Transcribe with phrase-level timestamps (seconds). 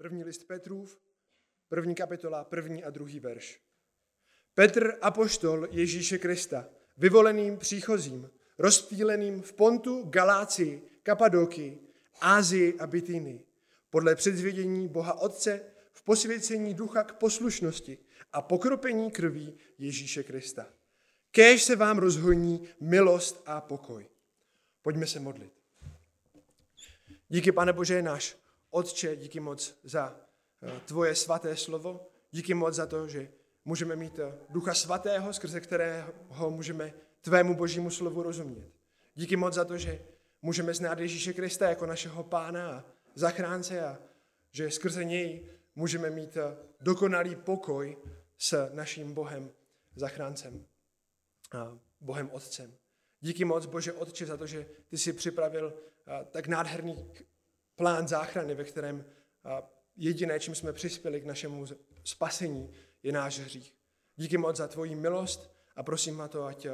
[0.00, 0.98] První list Petrův,
[1.68, 3.60] první kapitola, první a druhý verš.
[4.54, 11.78] Petr, apoštol Ježíše Krista, vyvoleným příchozím, rozptýleným v Pontu, Galácii, Kapadoky,
[12.20, 13.44] Ázii a Bitýny,
[13.90, 15.60] podle předzvědění Boha Otce
[15.92, 17.98] v posvěcení ducha k poslušnosti
[18.32, 20.66] a pokropení krví Ježíše Krista.
[21.30, 24.08] Kéž se vám rozhoní milost a pokoj.
[24.82, 25.52] Pojďme se modlit.
[27.28, 28.39] Díky, pane Bože, náš
[28.70, 30.20] Otče, díky moc za
[30.62, 32.06] eh, tvoje svaté slovo.
[32.30, 33.28] Díky moc za to, že
[33.64, 38.72] můžeme mít eh, Ducha Svatého, skrze kterého můžeme tvému božímu slovu rozumět.
[39.14, 40.02] Díky moc za to, že
[40.42, 43.98] můžeme znát Ježíše Krista jako našeho pána a zachránce a
[44.50, 47.96] že skrze něj můžeme mít eh, dokonalý pokoj
[48.38, 49.50] s naším Bohem,
[49.96, 50.66] zachráncem,
[51.52, 52.74] a Bohem Otcem.
[53.20, 55.74] Díky moc, Bože Otče, za to, že ty jsi připravil
[56.30, 57.12] tak nádherný
[57.80, 59.04] plán záchrany, ve kterém
[59.96, 61.64] jediné, čím jsme přispěli k našemu
[62.04, 62.70] spasení,
[63.02, 63.74] je náš hřích.
[64.16, 66.66] Díky moc za tvoji milost a prosím na to, ať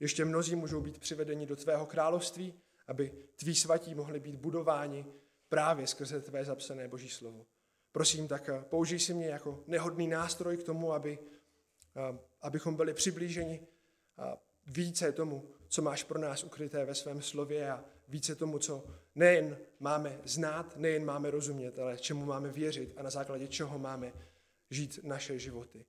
[0.00, 2.54] ještě mnozí můžou být přivedeni do tvého království,
[2.86, 5.06] aby tví svatí mohli být budováni
[5.48, 7.46] právě skrze tvé zapsané boží slovo.
[7.92, 11.18] Prosím, tak použij si mě jako nehodný nástroj k tomu, aby,
[12.42, 13.66] abychom byli přiblíženi
[14.66, 19.58] více tomu, co máš pro nás ukryté ve svém slově a více tomu, co nejen
[19.80, 24.12] máme znát, nejen máme rozumět, ale čemu máme věřit a na základě čeho máme
[24.70, 25.84] žít naše životy.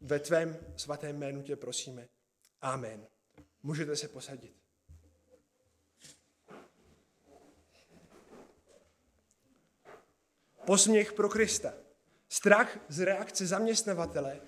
[0.00, 2.08] Ve tvém svatém jménu tě prosíme.
[2.60, 3.06] Amen.
[3.62, 4.56] Můžete se posadit.
[10.66, 11.74] Posměch pro Krista.
[12.28, 14.40] Strach z reakce zaměstnavatele,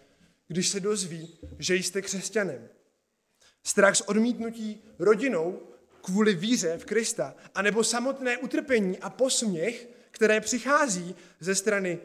[0.47, 2.69] když se dozví, že jste křesťanem.
[3.62, 5.67] Strach z odmítnutí rodinou
[6.02, 11.98] kvůli víře v Krista, anebo samotné utrpení a posměch, které přichází ze strany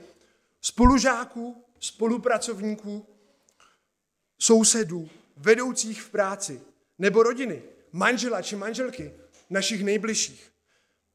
[0.61, 3.07] spolužáků, spolupracovníků,
[4.39, 6.61] sousedů, vedoucích v práci,
[6.99, 9.13] nebo rodiny, manžela či manželky,
[9.49, 10.51] našich nejbližších.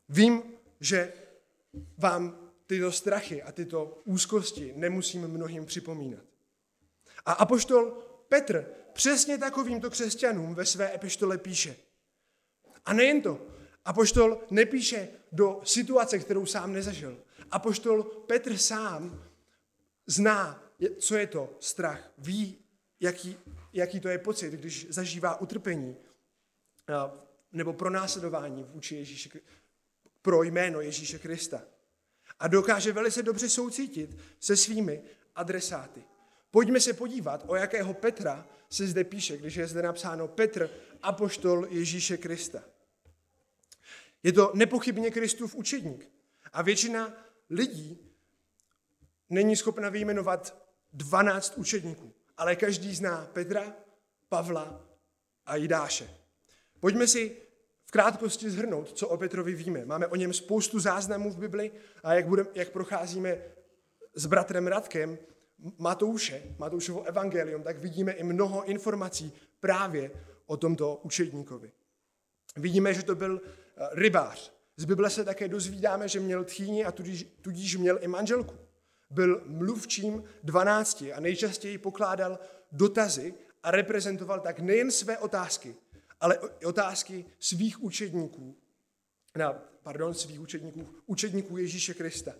[0.08, 0.42] Vím,
[0.80, 1.12] že
[1.98, 6.24] vám tyto strachy a tyto úzkosti nemusím mnohým připomínat.
[7.26, 7.90] A apoštol
[8.28, 11.76] Petr přesně takovýmto křesťanům ve své epištole píše.
[12.88, 13.46] A nejen to,
[13.84, 17.18] Apoštol nepíše do situace, kterou sám nezažil.
[17.50, 19.24] Apoštol Petr sám
[20.06, 20.62] zná,
[20.98, 22.12] co je to strach.
[22.18, 22.58] Ví,
[23.00, 23.36] jaký,
[23.72, 25.96] jaký to je pocit, když zažívá utrpení
[27.52, 29.30] nebo pronásledování vůči Ježíše,
[30.22, 31.62] pro jméno Ježíše Krista.
[32.40, 35.02] A dokáže velice dobře soucítit se svými
[35.34, 36.04] adresáty.
[36.50, 40.70] Pojďme se podívat, o jakého Petra se zde píše, když je zde napsáno Petr,
[41.02, 42.64] apoštol Ježíše Krista.
[44.22, 46.10] Je to nepochybně Kristův učedník.
[46.52, 47.12] A většina
[47.50, 48.14] lidí
[49.30, 53.76] není schopna vyjmenovat 12 učedníků, ale každý zná Petra,
[54.28, 54.88] Pavla
[55.46, 56.10] a Jidáše.
[56.80, 57.36] Pojďme si
[57.84, 59.84] v krátkosti zhrnout, co o Petrovi víme.
[59.84, 63.38] Máme o něm spoustu záznamů v Bibli a jak, budem, jak procházíme
[64.14, 65.18] s bratrem Radkem
[65.78, 70.10] Matouše, Matoušovo evangelium, tak vidíme i mnoho informací právě
[70.46, 71.72] o tomto učedníkovi.
[72.56, 73.40] Vidíme, že to byl
[73.92, 74.52] rybář.
[74.76, 78.54] Z Bible se také dozvídáme, že měl tchýni a tudíž, tudíž měl i manželku.
[79.10, 82.38] Byl mluvčím dvanácti a nejčastěji pokládal
[82.72, 85.76] dotazy a reprezentoval tak nejen své otázky,
[86.20, 88.56] ale i otázky svých učedníků,
[89.36, 89.52] na,
[89.82, 92.34] pardon, svých učedníků, učedníků Ježíše Krista.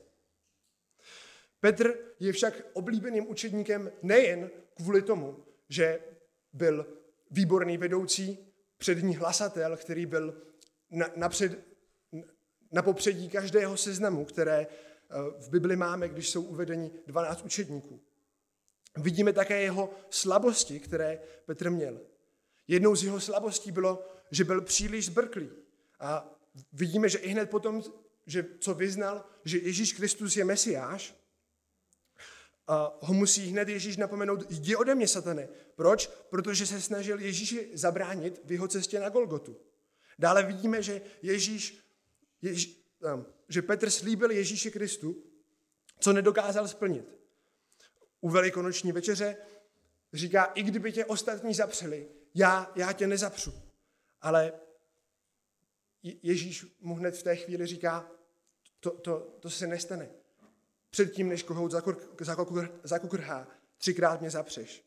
[1.60, 6.00] Petr je však oblíbeným učedníkem nejen kvůli tomu, že
[6.52, 6.86] byl
[7.30, 8.38] výborný vedoucí,
[8.76, 10.42] přední hlasatel, který byl
[10.90, 11.58] na, napřed,
[12.72, 14.66] na popředí každého seznamu, které eh,
[15.40, 18.00] v Bibli máme, když jsou uvedeni 12 učedníků.
[18.96, 22.00] Vidíme také jeho slabosti, které Petr měl.
[22.68, 25.50] Jednou z jeho slabostí bylo, že byl příliš zbrklý.
[26.00, 26.38] A
[26.72, 27.82] vidíme, že i hned potom,
[28.26, 31.18] že co vyznal, že Ježíš Kristus je Mesiáš,
[32.68, 35.48] a ho musí hned Ježíš napomenout, jdi ode mě, satane.
[35.74, 36.06] Proč?
[36.06, 39.56] Protože se snažil Ježíši zabránit v jeho cestě na Golgotu.
[40.18, 41.84] Dále vidíme, že Ježíš,
[42.42, 42.78] Ježíš
[43.48, 45.24] že Petr slíbil Ježíši Kristu,
[46.00, 47.18] co nedokázal splnit.
[48.20, 49.36] U velikonoční večeře
[50.12, 53.52] říká, i kdyby tě ostatní zapřeli, já, já tě nezapřu.
[54.20, 54.52] Ale
[56.02, 58.10] Ježíš mu hned v té chvíli říká,
[58.80, 60.08] to, to, to se nestane.
[60.90, 61.72] Předtím, než kohout
[62.84, 63.48] zakukrhá,
[63.78, 64.84] třikrát mě zapřeš.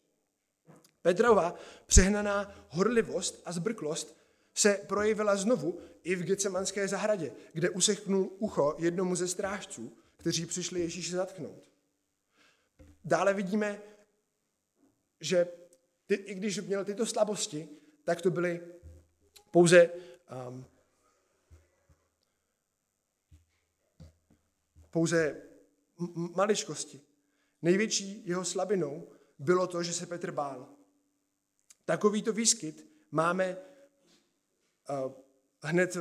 [1.02, 1.56] Petrova
[1.86, 4.21] přehnaná horlivost a zbrklost
[4.54, 10.80] se projevila znovu i v Gecemanské zahradě, kde useknul ucho jednomu ze strážců, kteří přišli
[10.80, 11.70] Ježíše zatknout.
[13.06, 13.82] Dále vidíme,
[15.20, 15.48] že
[16.06, 17.70] ty, i když měl tyto slabosti,
[18.04, 18.62] tak to byly
[19.52, 19.90] pouze
[20.48, 20.66] um,
[24.92, 25.42] pouze
[26.36, 27.02] maličkosti.
[27.62, 30.70] Největší jeho slabinou bylo to, že se Petr bál.
[31.86, 33.58] Takovýto výskyt máme
[35.64, 35.98] hned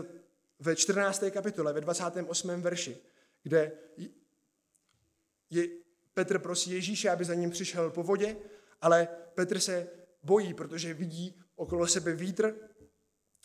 [0.58, 1.24] ve 14.
[1.30, 2.62] kapitole, ve 28.
[2.62, 2.98] verši,
[3.42, 3.72] kde
[5.50, 5.68] je,
[6.14, 8.36] Petr prosí Ježíše, aby za ním přišel po vodě,
[8.80, 9.88] ale Petr se
[10.22, 12.54] bojí, protože vidí okolo sebe vítr,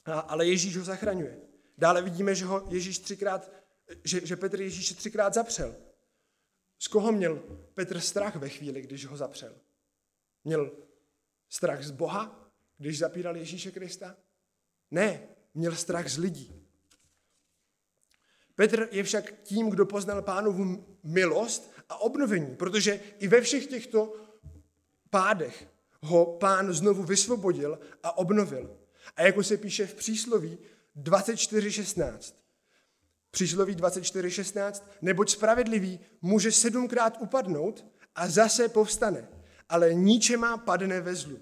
[0.06, 1.42] ale Ježíš ho zachraňuje.
[1.78, 3.52] Dále vidíme, že ho Ježíš třikrát,
[4.04, 5.76] že, že Petr Ježíše třikrát zapřel.
[6.80, 7.36] Z koho měl
[7.74, 9.56] Petr strach ve chvíli, když ho zapřel?
[10.44, 10.72] Měl
[11.50, 14.18] strach z Boha, když zapíral Ježíše Krista?
[14.96, 16.66] Ne, měl strach z lidí.
[18.56, 24.14] Petr je však tím, kdo poznal pánovu milost a obnovení, protože i ve všech těchto
[25.10, 25.68] pádech
[26.02, 28.78] ho pán znovu vysvobodil a obnovil.
[29.16, 30.58] A jako se píše v přísloví
[30.98, 32.34] 24.16.
[33.32, 34.84] Přísloví 24.16.
[35.02, 39.28] Neboť spravedlivý může sedmkrát upadnout a zase povstane,
[39.70, 41.40] ale ničema padne ve zlu.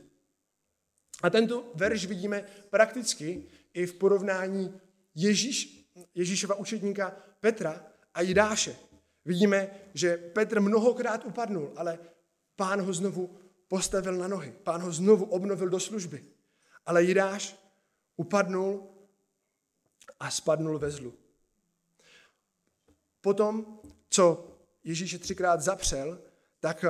[1.24, 3.44] A tento verš vidíme prakticky
[3.74, 4.80] i v porovnání
[5.16, 8.76] Ježíš, Ježíšova učedníka Petra a Jidáše.
[9.26, 12.00] Vidíme, že Petr mnohokrát upadnul, ale
[12.56, 13.38] pán ho znovu
[13.68, 14.52] postavil na nohy.
[14.64, 16.24] Pán ho znovu obnovil do služby.
[16.86, 17.56] Ale Jidáš
[18.16, 18.90] upadnul
[20.20, 21.14] a spadnul ve zlu.
[23.22, 23.80] Potom,
[24.10, 24.48] co
[24.84, 26.22] Ježíše třikrát zapřel,
[26.60, 26.86] tak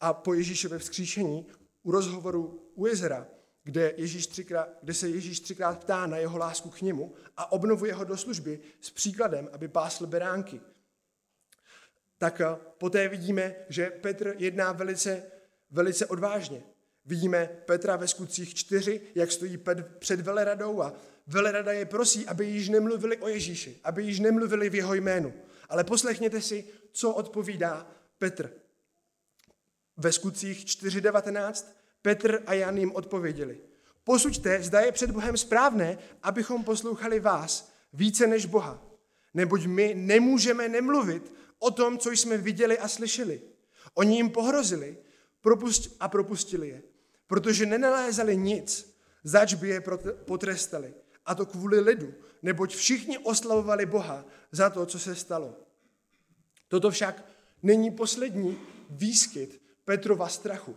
[0.00, 1.46] a po Ježíšově vzkříšení
[1.82, 3.26] u rozhovoru u jezera,
[3.64, 7.94] kde, Ježíš třikrát, kde se Ježíš třikrát ptá na jeho lásku k němu a obnovuje
[7.94, 10.60] ho do služby s příkladem, aby pásl beránky.
[12.18, 12.40] Tak
[12.78, 15.22] poté vidíme, že Petr jedná velice,
[15.70, 16.62] velice odvážně.
[17.04, 19.58] Vidíme Petra ve skutcích čtyři, jak stojí
[19.98, 20.92] před veleradou a
[21.26, 25.34] velerada je prosí, aby již nemluvili o Ježíši, aby již nemluvili v jeho jménu.
[25.68, 28.52] Ale poslechněte si, co odpovídá Petr.
[29.96, 31.66] Ve skutcích 4.19
[32.06, 33.60] Petr a Jan jim odpověděli.
[34.04, 38.82] Posuďte, zda je před Bohem správné, abychom poslouchali vás více než Boha.
[39.34, 43.40] Neboť my nemůžeme nemluvit o tom, co jsme viděli a slyšeli.
[43.94, 44.96] Oni jim pohrozili
[46.00, 46.82] a propustili je
[47.26, 49.82] protože nenalézali nic, zač by je
[50.24, 50.94] potrestali.
[51.26, 55.54] A to kvůli lidu, neboť všichni oslavovali Boha za to, co se stalo.
[56.68, 57.24] Toto však
[57.62, 58.58] není poslední
[58.90, 60.76] výskyt Petrova strachu.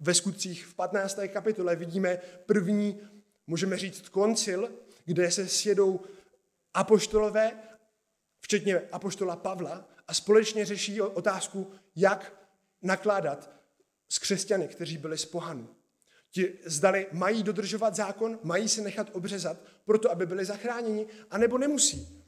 [0.00, 1.18] Ve skutcích v 15.
[1.28, 3.00] kapitole vidíme první,
[3.46, 4.70] můžeme říct, koncil,
[5.04, 6.00] kde se sjedou
[6.74, 7.62] apoštolové,
[8.40, 12.48] včetně apoštola Pavla, a společně řeší otázku, jak
[12.82, 13.50] nakládat
[14.08, 15.76] s křesťany, kteří byli z pohanů.
[16.30, 22.24] Ti zdali mají dodržovat zákon, mají se nechat obřezat, proto aby byli zachráněni, anebo nemusí.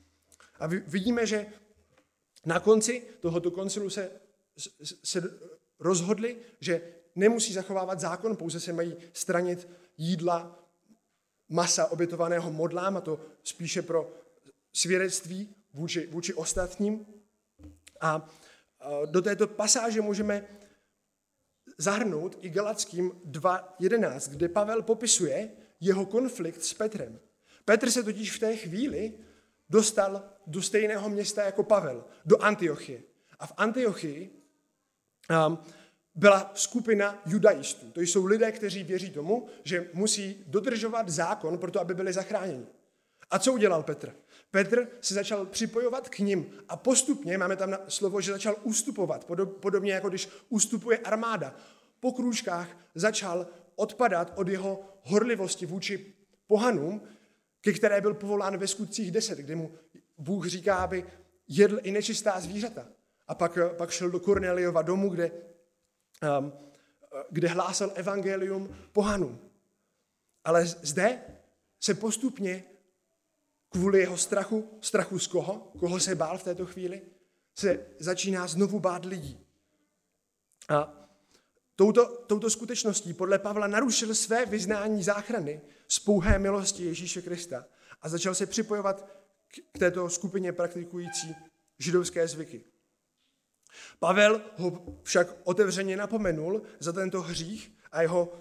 [0.59, 1.47] A vidíme, že
[2.47, 4.11] na konci tohoto koncilu se,
[5.05, 5.23] se
[5.79, 10.59] rozhodli, že nemusí zachovávat zákon, pouze se mají stranit jídla,
[11.49, 14.13] masa obětovaného modlám, a to spíše pro
[14.73, 17.07] svědectví vůči, vůči ostatním.
[18.01, 18.29] A
[19.07, 20.49] do této pasáže můžeme
[21.79, 27.21] zahrnout i Galackým 2.11, kde Pavel popisuje jeho konflikt s Petrem.
[27.65, 29.19] Petr se totiž v té chvíli
[29.71, 33.03] dostal do stejného města jako Pavel, do Antiochie.
[33.39, 34.31] A v Antiochii
[35.47, 35.59] um,
[36.15, 37.91] byla skupina judaistů.
[37.91, 42.67] To jsou lidé, kteří věří tomu, že musí dodržovat zákon, proto aby byli zachráněni.
[43.31, 44.15] A co udělal Petr?
[44.51, 49.27] Petr se začal připojovat k ním a postupně, máme tam slovo, že začal ustupovat,
[49.61, 51.57] podobně jako když ustupuje armáda.
[52.01, 56.15] Po krůžkách začal odpadat od jeho horlivosti vůči
[56.47, 57.03] pohanům,
[57.61, 59.75] ke které byl povolán ve skutcích 10, kde mu
[60.19, 61.05] Bůh říká, aby
[61.49, 62.87] jedl i nečistá zvířata.
[63.29, 65.31] A pak, pak šel do Korneliova domu, kde,
[67.31, 69.39] kde hlásal evangelium pohanům.
[70.45, 71.23] Ale zde
[71.81, 72.65] se postupně
[73.69, 77.03] kvůli jeho strachu, strachu z koho, koho se bál v této chvíli,
[77.55, 79.47] se začíná znovu bát lidí.
[80.69, 81.09] A
[81.77, 87.67] touto, touto skutečností podle Pavla narušil své vyznání záchrany z pouhé milosti Ježíše Krista
[88.03, 89.07] a začal se připojovat
[89.73, 91.35] k této skupině praktikující
[91.79, 92.65] židovské zvyky.
[93.99, 98.33] Pavel ho však otevřeně napomenul za tento hřích a jeho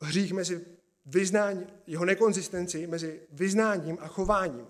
[0.00, 0.66] hřích mezi
[1.06, 4.66] vyznání, jeho nekonzistenci mezi vyznáním a chováním.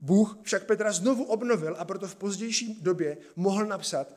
[0.00, 4.16] Bůh však Petra znovu obnovil a proto v pozdější době mohl napsat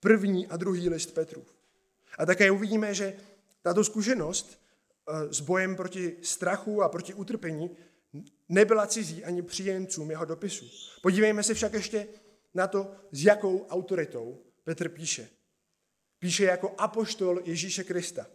[0.00, 1.46] první a druhý list Petru.
[2.18, 3.16] A také uvidíme, že
[3.62, 4.60] tato zkušenost
[5.08, 7.70] eh, s bojem proti strachu a proti utrpení
[8.48, 10.66] nebyla cizí ani příjemcům jeho dopisu.
[11.02, 12.06] Podívejme se však ještě
[12.56, 15.28] na to, s jakou autoritou Petr píše.
[16.18, 18.26] Píše jako apoštol Ježíše Krista.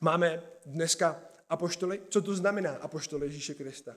[0.00, 2.02] Máme dneska apoštoly.
[2.08, 3.96] Co to znamená apoštol Ježíše Krista?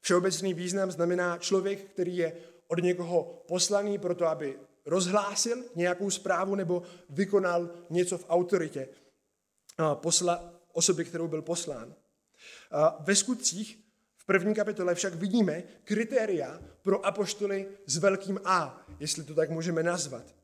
[0.00, 2.36] Všeobecný význam znamená člověk, který je
[2.68, 8.88] od někoho poslaný proto, aby rozhlásil nějakou zprávu nebo vykonal něco v autoritě
[9.94, 11.94] posla, osoby, kterou byl poslán.
[13.00, 13.79] Ve skutcích
[14.30, 20.34] první kapitole však vidíme kritéria pro apoštoly s velkým A, jestli to tak můžeme nazvat,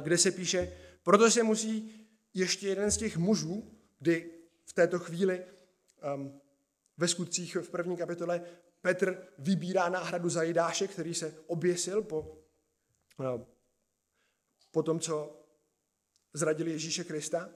[0.00, 4.30] kde se píše, proto se musí ještě jeden z těch mužů, kdy
[4.64, 5.44] v této chvíli
[6.14, 6.40] um,
[6.96, 8.42] ve skutcích v první kapitole
[8.80, 12.20] Petr vybírá náhradu za Jidáše, který se oběsil po,
[13.18, 13.44] uh,
[14.70, 15.46] po tom, co
[16.32, 17.50] zradili Ježíše Krista,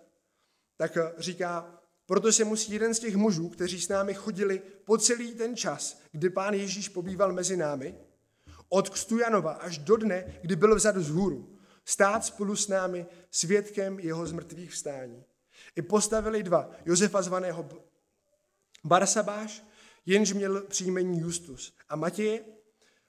[0.77, 1.78] tak říká,
[2.09, 6.01] proto se musí jeden z těch mužů, kteří s námi chodili po celý ten čas,
[6.13, 7.95] kdy pán Ježíš pobýval mezi námi,
[8.69, 13.07] od kstu Janova až do dne, kdy byl vzad z hůru, stát spolu s námi
[13.31, 15.25] svědkem jeho zmrtvých vstání.
[15.77, 17.69] I postavili dva, Josefa zvaného
[18.85, 19.65] Barsabáš,
[20.07, 22.45] jenž měl příjmení Justus, a Matěje,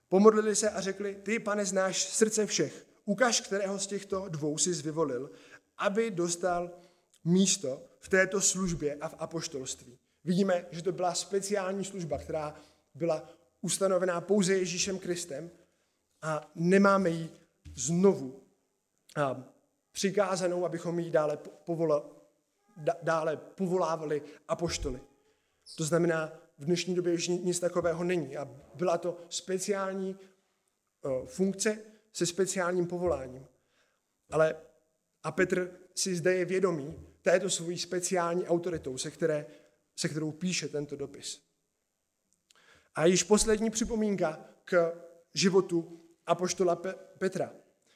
[0.09, 4.71] pomodlili se a řekli, ty, pane, znáš srdce všech, ukaž, kterého z těchto dvou si
[4.71, 5.31] vyvolil,
[5.77, 6.71] aby dostal
[7.25, 9.99] místo v této službě a v apoštolství.
[10.23, 12.55] Vidíme, že to byla speciální služba, která
[12.95, 13.29] byla
[13.61, 15.51] ustanovená pouze Ježíšem Kristem
[16.21, 17.29] a nemáme ji
[17.75, 18.43] znovu
[19.91, 22.09] přikázanou, abychom ji dále, povola,
[23.03, 25.01] dále povolávali apoštoly.
[25.75, 28.37] To znamená, v dnešní době už nic takového není.
[28.37, 30.15] A byla to speciální
[31.25, 31.79] funkce
[32.13, 33.47] se speciálním povoláním.
[34.31, 34.55] Ale
[35.23, 39.45] a Petr si zde je vědomý této svojí speciální autoritou, se, které,
[39.95, 41.41] se kterou píše tento dopis.
[42.95, 44.93] A již poslední připomínka k
[45.33, 46.75] životu apoštola
[47.17, 47.53] Petra.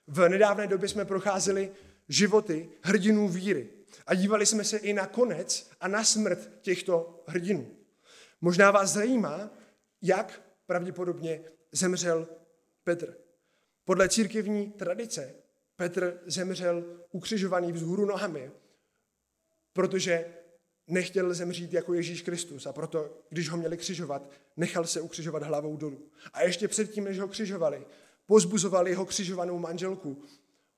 [0.07, 1.71] V nedávné době jsme procházeli
[2.09, 3.69] životy hrdinů víry
[4.07, 7.75] a dívali jsme se i na konec a na smrt těchto hrdinů.
[8.41, 9.49] Možná vás zajímá,
[10.01, 12.27] jak pravděpodobně zemřel
[12.83, 13.17] Petr.
[13.85, 15.35] Podle církevní tradice
[15.75, 18.51] Petr zemřel ukřižovaný vzhůru nohami,
[19.73, 20.25] protože
[20.87, 25.77] nechtěl zemřít jako Ježíš Kristus a proto, když ho měli křižovat, nechal se ukřižovat hlavou
[25.77, 26.09] dolů.
[26.33, 27.85] A ještě předtím, než ho křižovali,
[28.25, 30.23] pozbuzovali jeho křižovanou manželku.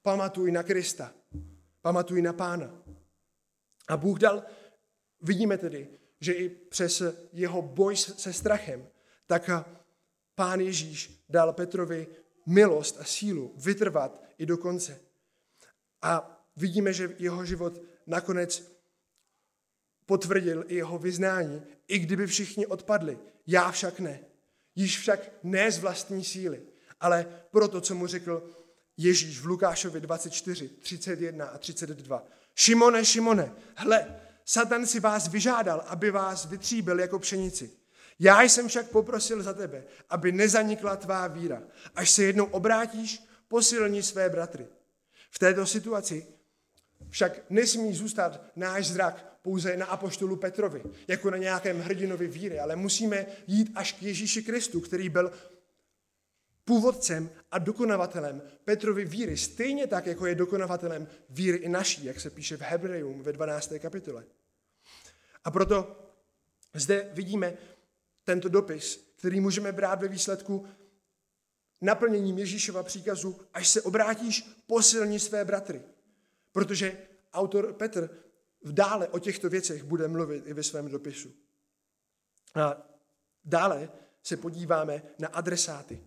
[0.01, 1.13] Pamatuj na Krista,
[1.81, 2.83] pamatuj na Pána.
[3.87, 4.43] A Bůh dal,
[5.21, 5.87] vidíme tedy,
[6.19, 7.01] že i přes
[7.33, 8.87] jeho boj se strachem,
[9.27, 9.49] tak
[10.35, 12.07] Pán Ježíš dal Petrovi
[12.45, 14.99] milost a sílu vytrvat i do konce.
[16.01, 18.74] A vidíme, že jeho život nakonec
[20.05, 23.19] potvrdil i jeho vyznání, i kdyby všichni odpadli.
[23.47, 24.19] Já však ne.
[24.75, 26.61] Již však ne z vlastní síly,
[26.99, 28.49] ale proto, co mu řekl
[28.97, 32.23] Ježíš v Lukášovi 24, 31 a 32.
[32.55, 37.71] Šimone, Šimone, hle, Satan si vás vyžádal, aby vás vytříbil jako pšenici.
[38.19, 41.63] Já jsem však poprosil za tebe, aby nezanikla tvá víra.
[41.95, 44.67] Až se jednou obrátíš, posilni své bratry.
[45.31, 46.27] V této situaci
[47.09, 52.75] však nesmí zůstat náš zrak pouze na apoštolu Petrovi, jako na nějakém hrdinovi víry, ale
[52.75, 55.31] musíme jít až k Ježíši Kristu, který byl
[56.63, 62.29] původcem a dokonavatelem Petrovy víry, stejně tak, jako je dokonavatelem víry i naší, jak se
[62.29, 63.73] píše v Hebrejům ve 12.
[63.79, 64.25] kapitole.
[65.43, 65.95] A proto
[66.73, 67.53] zde vidíme
[68.23, 70.65] tento dopis, který můžeme brát ve výsledku
[71.81, 75.81] naplněním Ježíšova příkazu, až se obrátíš, posilni své bratry.
[76.51, 76.97] Protože
[77.33, 78.24] autor Petr
[78.65, 81.33] v dále o těchto věcech bude mluvit i ve svém dopisu.
[82.55, 82.87] A
[83.45, 83.89] dále
[84.23, 86.03] se podíváme na adresáty.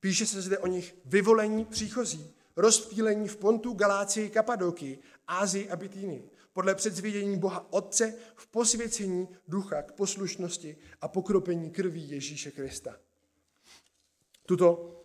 [0.00, 6.30] Píše se zde o nich vyvolení příchozí, rozptýlení v Pontu, Galácii, Kapadoky, Ázii a Bitýny,
[6.52, 13.00] podle předzvědění Boha Otce v posvěcení ducha k poslušnosti a pokropení krví Ježíše Krista.
[14.46, 14.96] Tuto,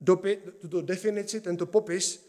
[0.00, 2.25] dopi, tuto definici, tento popis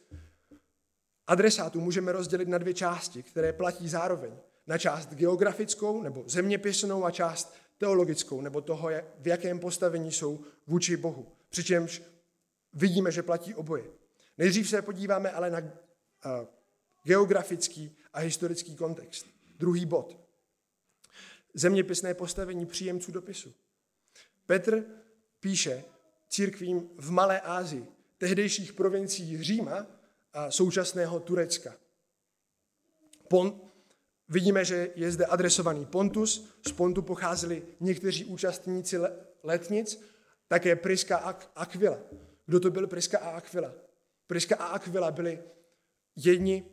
[1.28, 4.34] adresátů můžeme rozdělit na dvě části, které platí zároveň.
[4.68, 10.98] Na část geografickou nebo zeměpisnou a část teologickou, nebo toho, v jakém postavení jsou vůči
[10.98, 11.32] Bohu.
[11.50, 12.02] Přičemž
[12.74, 13.84] vidíme, že platí oboje.
[14.38, 15.62] Nejdřív se podíváme ale na
[17.04, 19.28] geografický a historický kontext.
[19.58, 20.18] Druhý bod.
[21.54, 23.54] Zeměpisné postavení příjemců dopisu.
[24.46, 24.84] Petr
[25.40, 25.84] píše
[26.30, 29.88] církvím v Malé Ázii, tehdejších provincií Říma
[30.50, 31.74] současného Turecka.
[33.28, 33.64] Pont,
[34.30, 38.98] vidíme, že je zde adresovaný Pontus, z Pontu pocházeli někteří účastníci
[39.44, 40.04] letnic,
[40.48, 41.98] také Priska a Aquila.
[42.46, 43.72] Kdo to byl Priska a Aquila?
[44.28, 45.44] Priska a Aquila byli
[46.16, 46.66] jedni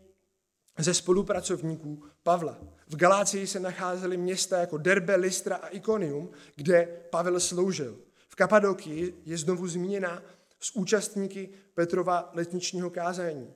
[0.79, 2.59] ze spolupracovníků Pavla.
[2.87, 7.99] V Galácii se nacházely města jako Derbe, Lystra a Ikonium, kde Pavel sloužil.
[8.29, 10.23] V Kapadokii je znovu zmíněna
[10.65, 13.55] s účastníky Petrova letničního kázání.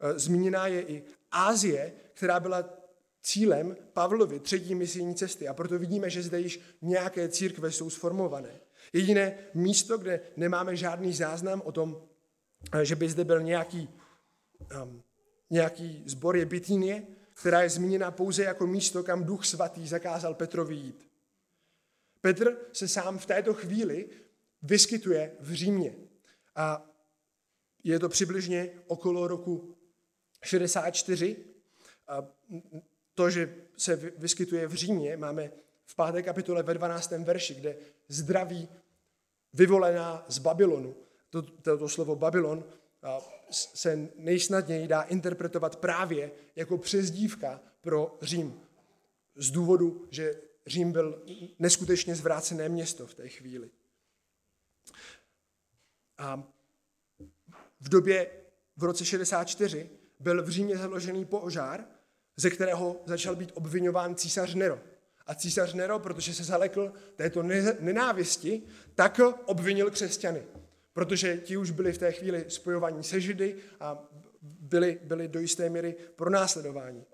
[0.00, 2.64] E, zmíněná je i Ázie, která byla
[3.22, 5.48] cílem Pavlovy třetí misijní cesty.
[5.48, 8.60] A proto vidíme, že zde již nějaké církve jsou sformované.
[8.92, 12.08] Jediné místo, kde nemáme žádný záznam o tom,
[12.72, 13.88] e, že by zde byl nějaký,
[14.82, 15.02] um,
[15.50, 20.74] nějaký zbor, je Bitínie, která je zmíněna pouze jako místo, kam Duch Svatý zakázal Petrovi
[20.74, 21.08] jít.
[22.20, 24.08] Petr se sám v této chvíli
[24.62, 26.07] vyskytuje v Římě.
[26.58, 26.90] A
[27.84, 29.76] je to přibližně okolo roku
[30.44, 31.36] 64.
[32.08, 32.26] A
[33.14, 35.50] to, že se vyskytuje v Římě, máme
[35.84, 37.10] v páté kapitole ve 12.
[37.10, 37.76] verši, kde
[38.08, 38.68] zdraví
[39.52, 40.96] vyvolená z Babylonu.
[41.30, 42.64] Toto to slovo Babylon
[43.50, 48.60] se nejsnadněji dá interpretovat právě jako přezdívka pro Řím.
[49.36, 51.22] Z důvodu, že Řím byl
[51.58, 53.70] neskutečně zvrácené město v té chvíli.
[56.18, 56.42] A
[57.80, 58.30] v době,
[58.76, 61.84] v roce 64, byl v Římě založený požár,
[62.36, 64.80] ze kterého začal být obvinován císař Nero.
[65.26, 67.42] A císař Nero, protože se zalekl této
[67.80, 68.62] nenávisti,
[68.94, 70.42] tak obvinil křesťany.
[70.92, 74.08] Protože ti už byli v té chvíli spojovaní se Židy a
[74.42, 77.04] byli, byli do jisté míry pronásledováni.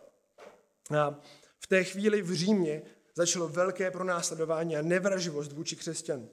[0.99, 1.21] A
[1.61, 2.83] v té chvíli v Římě
[3.15, 6.31] začalo velké pronásledování a nevraživost vůči křesťanům.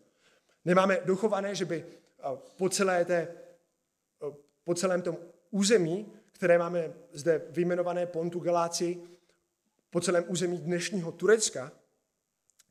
[0.65, 1.85] Nemáme dochované, že by
[2.57, 3.27] po, celé té,
[4.63, 5.17] po celém tom
[5.51, 9.01] území, které máme zde vyjmenované Pontu Galáci,
[9.89, 11.71] po celém území dnešního Turecka,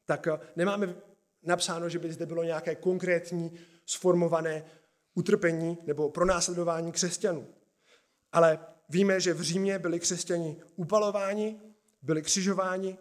[0.04, 0.94] tak nemáme
[1.42, 4.64] napsáno, že by zde bylo nějaké konkrétní sformované
[5.14, 7.46] utrpení nebo pronásledování křesťanů.
[8.32, 8.58] Ale
[8.88, 11.60] víme, že v Římě byli křesťani upalováni,
[12.02, 12.98] byli křižováni,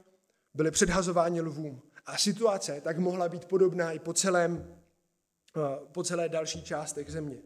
[0.54, 1.82] byli předhazováni lvům.
[2.06, 4.79] A situace tak mohla být podobná i po, celém, eh,
[5.92, 7.38] po celé další částech země.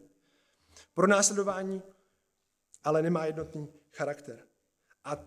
[0.94, 1.82] Pro následování
[2.84, 4.38] ale nemá jednotný charakter.
[5.04, 5.24] A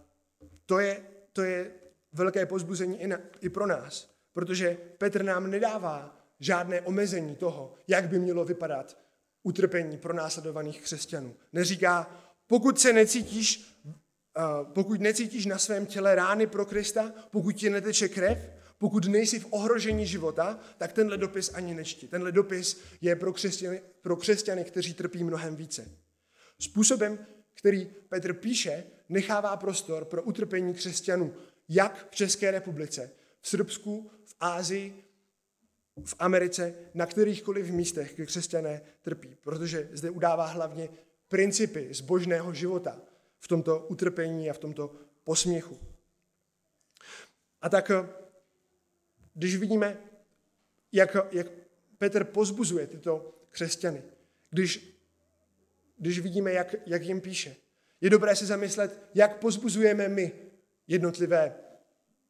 [0.66, 1.72] to je, to je
[2.14, 8.10] velké pozbuzení i, na, i pro nás, protože Petr nám nedává žádné omezení toho, jak
[8.10, 8.98] by mělo vypadat
[9.44, 11.36] utrpení pro následovaných křesťanů.
[11.54, 12.12] Neříká,
[12.48, 13.78] pokud se necítíš
[14.74, 18.38] pokud necítíš na svém těle rány pro Krista, pokud ti neteče krev,
[18.78, 22.08] pokud nejsi v ohrožení života, tak tenhle dopis ani nečti.
[22.08, 25.92] Tenhle dopis je pro křesťany, pro křesťany, kteří trpí mnohem více.
[26.60, 31.34] Způsobem, který Petr píše, nechává prostor pro utrpení křesťanů,
[31.70, 33.12] jak v České republice,
[33.42, 35.04] v Srbsku, v Ázii,
[36.06, 40.90] v Americe, na kterýchkoliv místech, kde křesťané trpí, protože zde udává hlavně
[41.28, 43.02] principy zbožného života,
[43.40, 45.80] v tomto utrpení a v tomto posměchu.
[47.62, 47.92] A tak,
[49.38, 49.98] když vidíme,
[50.92, 51.48] jak, jak
[51.98, 54.04] Petr pozbuzuje tyto křesťany,
[54.50, 55.00] když,
[55.98, 57.56] když vidíme, jak, jak jim píše,
[58.02, 60.32] je dobré se zamyslet, jak pozbuzujeme my
[60.88, 61.56] jednotlivé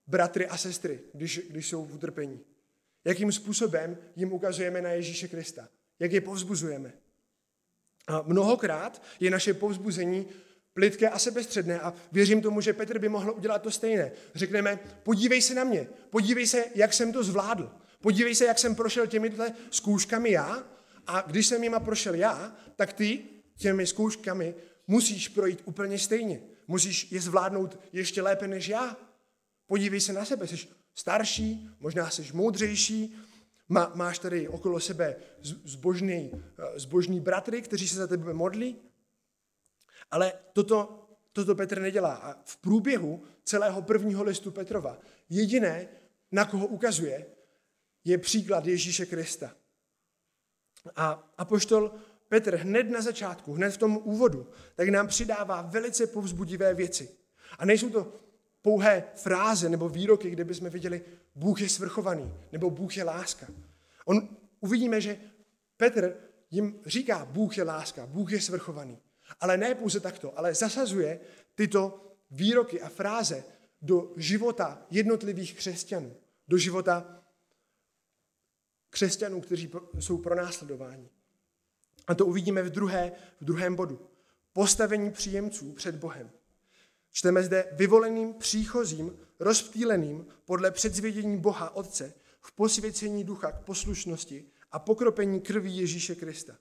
[0.07, 2.39] bratry a sestry, když, když jsou v utrpení.
[3.05, 5.69] Jakým způsobem jim ukazujeme na Ježíše Krista.
[5.99, 6.93] Jak je povzbuzujeme.
[8.07, 10.27] A mnohokrát je naše povzbuzení
[10.77, 11.79] plitké a sebestředné.
[11.79, 14.11] A věřím tomu, že Petr by mohl udělat to stejné.
[14.35, 18.75] Řekneme, podívej se na mě, podívej se, jak jsem to zvládl, podívej se, jak jsem
[18.75, 20.63] prošel těmihle zkouškami já.
[21.07, 23.23] A když jsem jima prošel já, tak ty
[23.57, 24.55] těmi zkouškami
[24.87, 26.41] musíš projít úplně stejně.
[26.67, 28.97] Musíš je zvládnout ještě lépe než já.
[29.67, 33.15] Podívej se na sebe, jsi starší, možná jsi moudřejší,
[33.69, 35.15] má, máš tady okolo sebe
[35.65, 36.31] zbožný,
[36.75, 38.75] zbožný bratry, kteří se za tebe modlí,
[40.11, 42.15] ale toto, toto Petr nedělá.
[42.15, 44.97] A v průběhu celého prvního listu Petrova
[45.29, 45.87] jediné,
[46.31, 47.25] na koho ukazuje,
[48.03, 49.55] je příklad Ježíše Krista.
[50.95, 51.91] A apoštol
[52.29, 57.09] Petr hned na začátku, hned v tom úvodu, tak nám přidává velice povzbudivé věci.
[57.59, 58.13] A nejsou to
[58.61, 61.01] pouhé fráze nebo výroky, kde bychom viděli,
[61.35, 63.47] Bůh je svrchovaný, nebo Bůh je láska.
[64.05, 65.19] On, uvidíme, že
[65.77, 66.15] Petr
[66.51, 68.99] jim říká, Bůh je láska, Bůh je svrchovaný.
[69.39, 71.19] Ale ne pouze takto, ale zasazuje
[71.55, 73.43] tyto výroky a fráze
[73.81, 76.15] do života jednotlivých křesťanů,
[76.47, 77.23] do života
[78.89, 81.09] křesťanů, kteří jsou pronásledováni.
[82.07, 83.11] A to uvidíme v, druhé,
[83.41, 84.09] v druhém bodu.
[84.53, 86.31] Postavení příjemců před Bohem.
[87.11, 94.79] Čteme zde vyvoleným příchozím, rozptýleným podle předzvědění Boha Otce v posvěcení ducha k poslušnosti a
[94.79, 96.57] pokropení krví Ježíše Krista.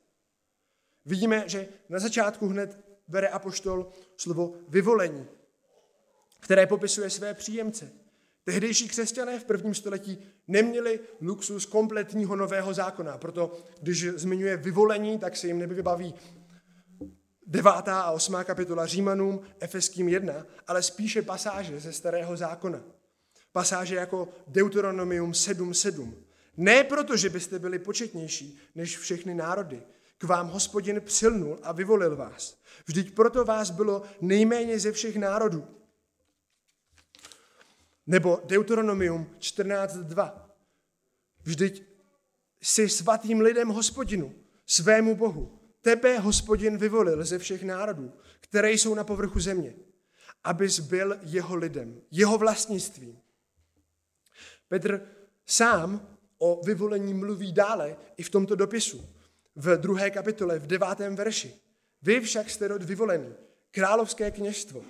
[1.07, 5.27] Vidíme, že na začátku hned bere apoštol slovo vyvolení,
[6.41, 7.93] které popisuje své příjemce.
[8.45, 15.37] Tehdejší křesťané v prvním století neměli luxus kompletního nového zákona, proto když zmiňuje vyvolení, tak
[15.37, 16.15] se jim nevybaví
[17.47, 22.83] devátá a osmá kapitola Římanům, Efeským 1, ale spíše pasáže ze starého zákona.
[23.53, 26.13] Pasáže jako Deuteronomium 7.7.
[26.57, 29.83] Ne proto, že byste byli početnější než všechny národy.
[30.19, 32.59] K vám hospodin přilnul a vyvolil vás.
[32.87, 35.67] Vždyť proto vás bylo nejméně ze všech národů.
[38.07, 40.41] Nebo Deuteronomium 14.2.
[41.43, 41.83] Vždyť
[42.63, 44.35] jsi svatým lidem hospodinu,
[44.67, 45.61] svému Bohu.
[45.81, 49.75] Tebe hospodin vyvolil ze všech národů, které jsou na povrchu země,
[50.45, 53.19] abys byl jeho lidem, jeho vlastnictvím.
[54.69, 55.09] Petr
[55.47, 59.16] sám o vyvolení mluví dále i v tomto dopisu,
[59.57, 61.55] v druhé kapitole, v devátém verši.
[62.03, 63.35] Vy však jste rod vyvolený,
[63.71, 64.85] královské kněžstvo,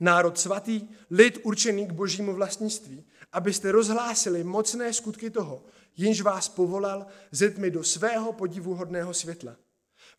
[0.00, 5.64] národ svatý, lid určený k božímu vlastnictví, abyste rozhlásili mocné skutky toho,
[5.96, 9.56] jenž vás povolal ze tmy do svého podivuhodného světla.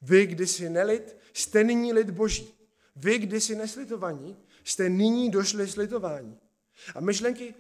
[0.02, 2.54] Vy, kdysi nelid, jste nyní lid boží.
[2.96, 6.38] Vy, kdysi neslitovaní, jste nyní došli slitování.
[6.96, 7.56] A myšlenky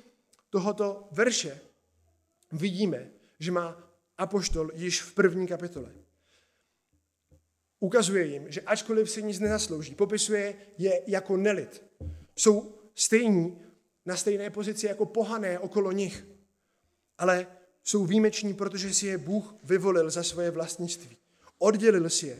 [0.49, 1.59] tohoto verše
[2.51, 3.88] vidíme, že má
[4.19, 5.91] apoštol již v první kapitole.
[7.79, 11.83] Ukazuje jim, že ačkoliv si nic nezaslouží, popisuje je jako nelid.
[12.35, 13.61] Jsou stejní
[14.05, 16.25] na stejné pozici jako pohané okolo nich,
[17.17, 17.47] ale
[17.83, 21.17] jsou výjimeční, protože si je Bůh vyvolil za svoje vlastnictví.
[21.57, 22.39] Oddělil si je.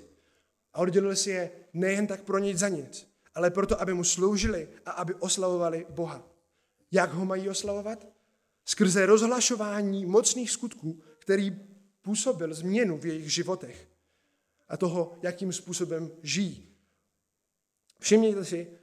[0.74, 4.68] A oddělil si je nejen tak pro nic za nic, ale proto, aby mu sloužili
[4.86, 6.28] a aby oslavovali Boha.
[6.92, 8.08] Jak ho mají oslavovat?
[8.66, 11.69] Skrze rozhlašování mocných skutků, který
[12.02, 13.88] působil změnu v jejich životech
[14.68, 16.76] a toho, jakým způsobem žijí.
[18.00, 18.80] Všimněte si,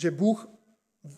[0.00, 0.48] že Bůh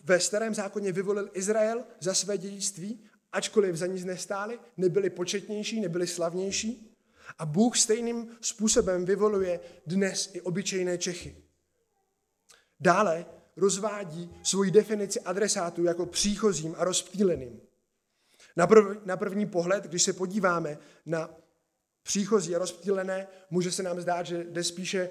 [0.03, 6.07] ve starém zákoně vyvolil Izrael za své dědictví, ačkoliv za nic nestáli, nebyli početnější, nebyli
[6.07, 6.97] slavnější.
[7.37, 11.43] A Bůh stejným způsobem vyvoluje dnes i obyčejné Čechy.
[12.79, 13.25] Dále
[13.55, 17.61] rozvádí svoji definici adresátů jako příchozím a rozptýleným.
[18.55, 21.29] Na, prv, na první pohled, když se podíváme na
[22.03, 25.09] příchozí a rozptýlené, může se nám zdát, že jde spíše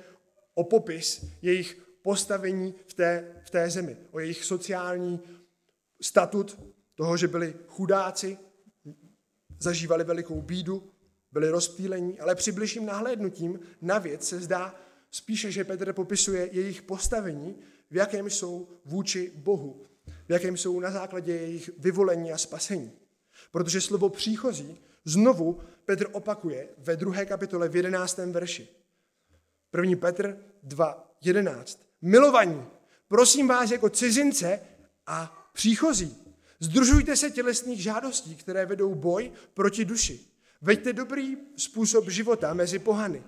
[0.55, 5.21] o popis jejich postavení v té, v té zemi, o jejich sociální
[6.03, 6.61] statut,
[6.95, 8.39] toho, že byli chudáci,
[9.61, 10.93] zažívali velikou bídu,
[11.33, 14.75] byli rozptýlení, ale při bližším nahlédnutím na věc se zdá
[15.11, 17.57] spíše, že Petr popisuje jejich postavení,
[17.91, 19.87] v jakém jsou vůči Bohu,
[20.29, 23.00] v jakém jsou na základě jejich vyvolení a spasení.
[23.51, 28.69] Protože slovo příchozí znovu Petr opakuje ve druhé kapitole v jedenáctém verši.
[29.71, 31.87] První Petr 2, 11.
[32.03, 32.65] Milovaní,
[33.09, 34.61] prosím vás jako cizince
[35.07, 36.17] a příchozí,
[36.61, 40.21] združujte se tělesných žádostí, které vedou boj proti duši.
[40.63, 43.23] Veďte dobrý způsob života mezi pohany,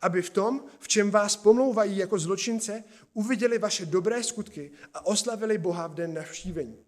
[0.00, 5.58] aby v tom, v čem vás pomlouvají jako zločince, uviděli vaše dobré skutky a oslavili
[5.58, 6.78] Boha v den navštívení.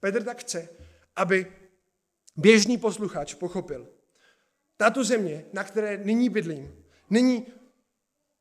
[0.00, 0.68] Petr tak chce,
[1.16, 1.52] aby
[2.36, 3.88] běžný posluchač pochopil.
[4.76, 7.46] Tato země, na které nyní bydlím, není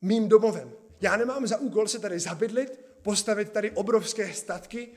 [0.02, 0.72] mým domovem.
[1.02, 4.90] Já nemám za úkol se tady zabydlit, postavit tady obrovské statky,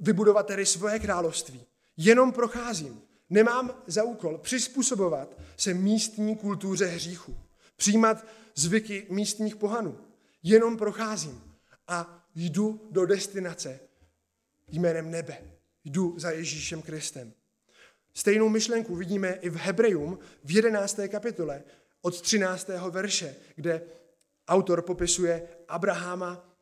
[0.00, 1.66] vybudovat tady svoje království.
[1.96, 3.02] Jenom procházím.
[3.30, 7.36] Nemám za úkol přizpůsobovat se místní kultuře hříchu,
[7.76, 9.98] přijímat zvyky místních pohanů.
[10.42, 11.42] Jenom procházím
[11.88, 13.80] a jdu do destinace
[14.68, 15.38] jménem nebe.
[15.84, 17.32] Jdu za Ježíšem Kristem.
[18.14, 21.00] Stejnou myšlenku vidíme i v Hebrejům v 11.
[21.08, 21.64] kapitole
[22.02, 22.68] od 13.
[22.90, 23.82] verše, kde
[24.48, 26.56] autor popisuje Abrahama,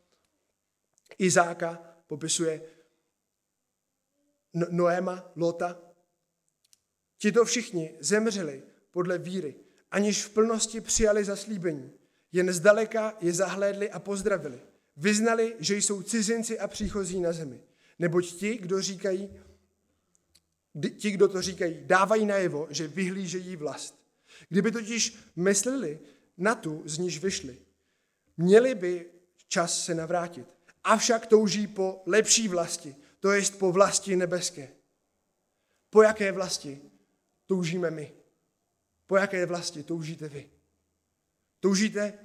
[1.18, 2.62] Izáka, popisuje
[4.70, 5.78] Noéma, Lota.
[7.18, 9.54] Tito všichni zemřeli podle víry,
[9.90, 11.92] aniž v plnosti přijali zaslíbení.
[12.32, 14.60] Jen zdaleka je zahlédli a pozdravili.
[14.96, 17.60] Vyznali, že jsou cizinci a příchozí na zemi.
[17.98, 19.30] Neboť ti, kdo říkají,
[20.98, 24.06] ti, kdo to říkají, dávají najevo, že vyhlížejí vlast.
[24.48, 25.98] Kdyby totiž mysleli
[26.36, 27.58] na tu, z níž vyšli,
[28.36, 29.10] měli by
[29.48, 30.46] čas se navrátit.
[30.84, 34.68] Avšak touží po lepší vlasti, to jest po vlasti nebeské.
[35.90, 36.80] Po jaké vlasti
[37.46, 38.12] toužíme my?
[39.06, 40.50] Po jaké vlasti toužíte vy?
[41.60, 42.18] Toužíte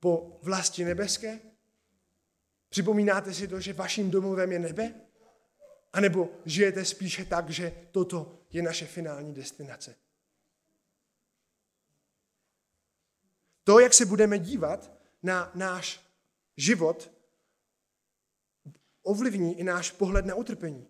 [0.00, 1.40] po vlasti nebeské?
[2.68, 4.94] Připomínáte si to, že vaším domovem je nebe?
[5.92, 9.96] A nebo žijete spíše tak, že toto je naše finální destinace?
[13.64, 16.00] To, jak se budeme dívat na náš
[16.56, 17.12] život,
[19.02, 20.88] ovlivní i náš pohled na utrpení.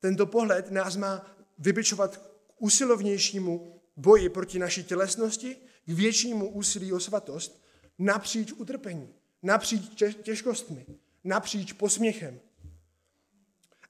[0.00, 2.22] Tento pohled nás má vybičovat k
[2.58, 7.64] usilovnějšímu boji proti naší tělesnosti, k většímu úsilí o svatost,
[7.98, 10.86] napříč utrpení, napříč těžkostmi,
[11.24, 12.40] napříč posměchem.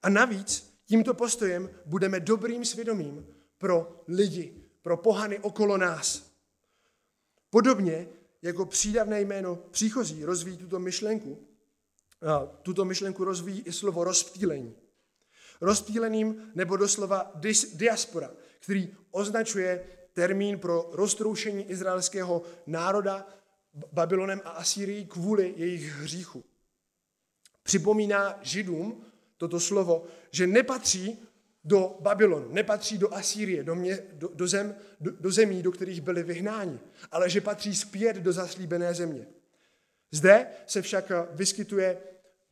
[0.03, 3.27] A navíc tímto postojem budeme dobrým svědomím
[3.59, 6.33] pro lidi, pro pohany okolo nás.
[7.51, 8.09] Podobně
[8.43, 11.49] jako přídavné jméno příchozí rozvíjí tuto myšlenku,
[12.63, 14.75] tuto myšlenku rozvíjí i slovo rozptýlení.
[15.61, 23.27] Rozptýleným nebo doslova dis, diaspora, který označuje termín pro roztroušení izraelského národa
[23.93, 26.45] Babylonem a Asýrií kvůli jejich hříchu.
[27.63, 29.05] Připomíná židům
[29.43, 31.19] toto slovo, že nepatří
[31.65, 36.01] do Babylonu, nepatří do Asýrie, do, mě, do, do, zem, do, do zemí, do kterých
[36.01, 36.79] byli vyhnáni,
[37.11, 39.27] ale že patří zpět do zaslíbené země.
[40.11, 41.99] Zde se však vyskytuje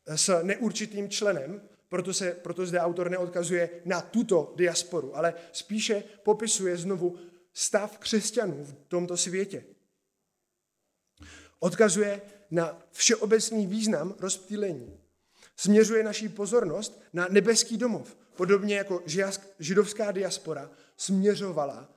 [0.06, 6.76] s neurčitým členem, proto, se, proto zde autor neodkazuje na tuto diasporu, ale spíše popisuje
[6.76, 7.18] znovu
[7.54, 9.64] stav křesťanů v tomto světě.
[11.58, 14.99] Odkazuje na všeobecný význam rozptýlení.
[15.60, 19.02] Směřuje naší pozornost na nebeský domov, podobně jako
[19.58, 21.88] židovská diaspora směřovala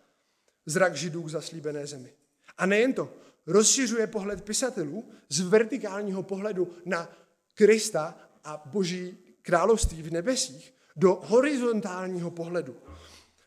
[0.65, 2.13] zrak židů k zaslíbené zemi.
[2.57, 3.13] A nejen to,
[3.47, 7.09] rozšiřuje pohled pisatelů z vertikálního pohledu na
[7.55, 12.75] Krista a boží království v nebesích do horizontálního pohledu,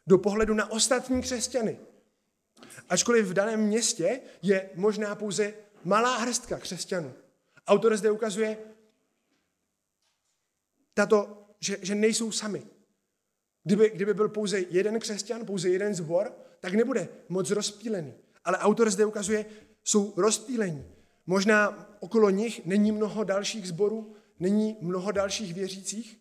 [0.07, 1.79] do pohledu na ostatní křesťany.
[2.89, 7.15] Ačkoliv v daném městě je možná pouze malá hrstka křesťanů.
[7.67, 8.59] Autor zde ukazuje
[10.97, 12.63] tato, že, že nejsou sami.
[13.65, 18.15] Kdyby, kdyby byl pouze jeden křesťan, pouze jeden zbor, tak nebude moc rozptýlený.
[18.45, 19.45] Ale autor zde ukazuje,
[19.85, 20.85] jsou rozptýlení.
[21.27, 26.19] Možná okolo nich není mnoho dalších zborů, není mnoho dalších věřících,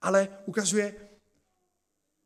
[0.00, 0.94] ale ukazuje,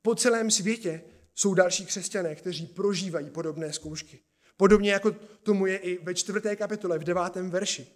[0.03, 1.03] po celém světě
[1.35, 4.21] jsou další křesťané, kteří prožívají podobné zkoušky.
[4.57, 5.11] Podobně jako
[5.43, 7.87] tomu je i ve čtvrté kapitole, v devátém verši.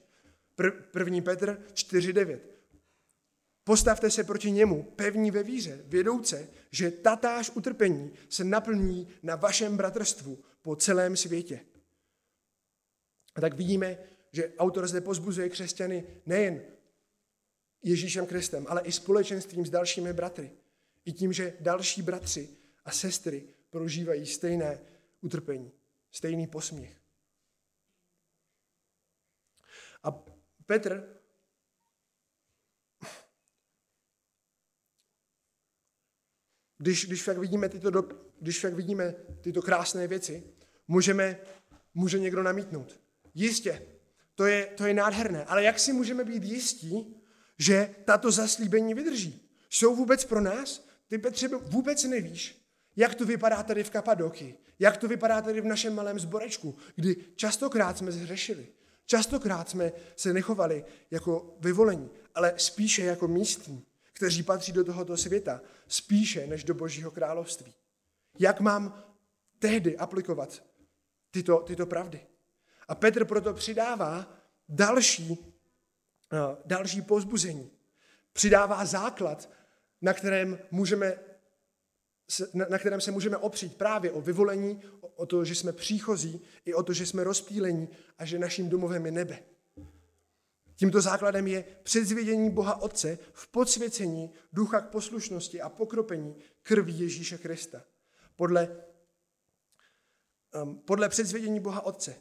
[0.92, 2.53] První Petr 4.9.
[3.64, 9.76] Postavte se proti němu, pevní ve víře, vědouce, že tatáž utrpení se naplní na vašem
[9.76, 11.66] bratrstvu po celém světě.
[13.34, 13.98] A tak vidíme,
[14.32, 16.62] že autor zde pozbuzuje křesťany nejen
[17.82, 20.50] Ježíšem Kristem, ale i společenstvím s dalšími bratry.
[21.04, 22.48] I tím, že další bratři
[22.84, 24.80] a sestry prožívají stejné
[25.20, 25.72] utrpení,
[26.10, 27.00] stejný posměch.
[30.02, 30.10] A
[30.66, 31.13] Petr
[36.78, 38.08] Když, když, však vidíme tyto do,
[38.40, 40.42] když však vidíme tyto krásné věci,
[40.88, 41.38] můžeme,
[41.94, 43.00] může někdo namítnout.
[43.34, 43.82] Jistě,
[44.34, 47.16] to je, to je nádherné, ale jak si můžeme být jistí,
[47.58, 49.50] že tato zaslíbení vydrží?
[49.70, 50.86] Jsou vůbec pro nás?
[51.08, 55.64] Ty, Petře, vůbec nevíš, jak to vypadá tady v Kapadoky, jak to vypadá tady v
[55.64, 58.68] našem malém zborečku, kdy častokrát jsme zhřešili,
[59.06, 65.60] častokrát jsme se nechovali jako vyvolení, ale spíše jako místní kteří patří do tohoto světa,
[65.88, 67.74] spíše než do Božího království.
[68.38, 69.04] Jak mám
[69.58, 70.62] tehdy aplikovat
[71.30, 72.26] tyto, tyto pravdy?
[72.88, 74.36] A Petr proto přidává
[74.68, 75.38] další, uh,
[76.64, 77.70] další pozbuzení.
[78.32, 79.50] Přidává základ,
[80.02, 81.18] na kterém, můžeme,
[82.54, 86.74] na, kterém se můžeme opřít právě o vyvolení, o, o to, že jsme příchozí, i
[86.74, 89.53] o to, že jsme rozptýlení a že naším domovem je nebe.
[90.76, 97.38] Tímto základem je předzvědění Boha Otce v podsvěcení ducha k poslušnosti a pokropení krví Ježíše
[97.38, 97.84] Krista.
[98.36, 98.68] Podle,
[100.62, 102.14] um, podle předzvědění Boha Otce.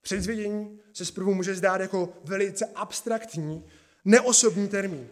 [0.00, 3.66] Předzvědění se zprvu může zdát jako velice abstraktní,
[4.04, 5.08] neosobní termín.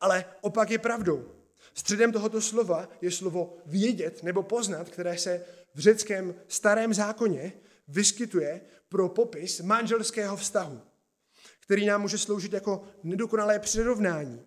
[0.00, 1.30] Ale opak je pravdou.
[1.74, 7.52] Středem tohoto slova je slovo vědět nebo poznat, které se v řeckém starém zákoně
[7.88, 10.80] vyskytuje pro popis manželského vztahu
[11.64, 14.46] který nám může sloužit jako nedokonalé přirovnání.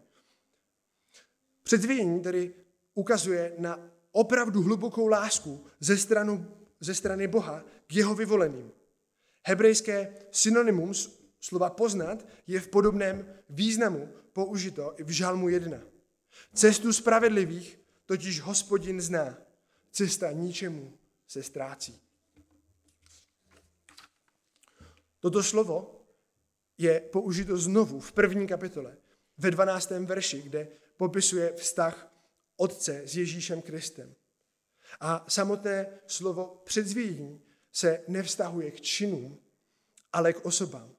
[1.63, 2.53] Předvědění tedy
[2.93, 3.79] ukazuje na
[4.11, 8.71] opravdu hlubokou lásku ze, stranu, ze strany Boha k jeho vyvoleným.
[9.47, 10.93] Hebrejské synonymum
[11.39, 15.77] slova poznat je v podobném významu použito i v Žalmu 1.
[16.53, 19.37] Cestu spravedlivých totiž hospodin zná
[19.91, 22.01] cesta ničemu se ztrácí.
[25.19, 25.96] Toto slovo
[26.77, 28.97] je použito znovu v první kapitole,
[29.37, 29.89] ve 12.
[29.89, 32.13] verši, kde popisuje vztah
[32.57, 34.15] Otce s Ježíšem Kristem.
[34.99, 39.39] A samotné slovo předzvědění se nevztahuje k činům,
[40.13, 40.95] ale k osobám.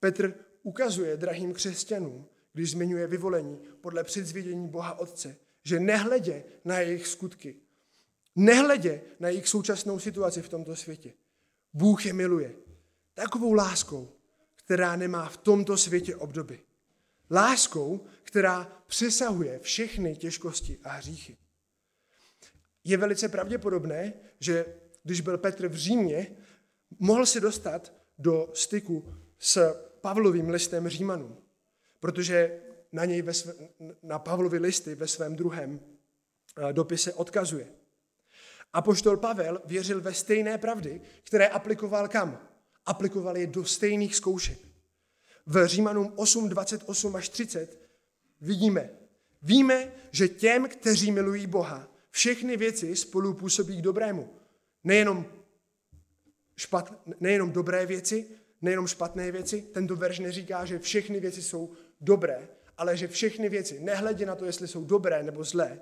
[0.00, 7.06] Petr ukazuje drahým křesťanům, když zmiňuje vyvolení podle předzvědění Boha Otce, že nehledě na jejich
[7.06, 7.56] skutky,
[8.36, 11.12] nehledě na jejich současnou situaci v tomto světě,
[11.72, 12.54] Bůh je miluje
[13.14, 14.12] takovou láskou,
[14.72, 16.60] která nemá v tomto světě obdoby.
[17.30, 21.36] Láskou, která přesahuje všechny těžkosti a hříchy.
[22.84, 24.66] Je velice pravděpodobné, že
[25.02, 26.36] když byl Petr v Římě,
[26.98, 31.36] mohl se dostat do styku s Pavlovým listem Římanům,
[32.00, 32.60] protože
[32.92, 33.54] na něj ve své,
[34.02, 37.68] na Pavlovi listy ve svém druhém eh, dopise odkazuje.
[38.72, 42.51] Apoštol Pavel věřil ve stejné pravdy, které aplikoval kam?
[42.86, 44.58] Aplikoval je do stejných zkoušek.
[45.46, 47.88] V Římanům 8, 28 až 30
[48.40, 48.90] vidíme,
[49.42, 54.28] víme, že těm, kteří milují Boha, všechny věci spolu působí k dobrému.
[54.84, 55.26] Nejenom,
[56.56, 58.26] špat, nejenom dobré věci,
[58.62, 59.62] nejenom špatné věci.
[59.62, 64.44] Tento verš neříká, že všechny věci jsou dobré, ale že všechny věci, nehledě na to,
[64.44, 65.80] jestli jsou dobré nebo zlé,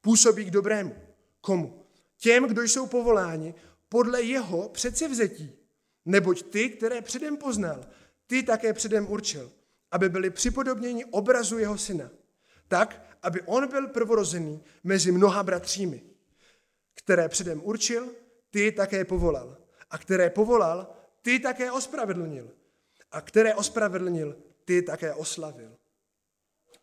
[0.00, 0.96] působí k dobrému.
[1.40, 1.86] Komu?
[2.18, 3.54] Těm, kdo jsou povoláni
[3.88, 5.61] podle jeho předsevzetí.
[6.04, 7.84] Neboť ty, které předem poznal,
[8.26, 9.52] ty také předem určil,
[9.90, 12.10] aby byli připodobněni obrazu jeho syna.
[12.68, 16.02] Tak, aby on byl prvorozený mezi mnoha bratřími.
[16.94, 18.14] Které předem určil,
[18.50, 19.56] ty také povolal.
[19.90, 22.50] A které povolal, ty také ospravedlnil.
[23.12, 25.76] A které ospravedlnil, ty také oslavil.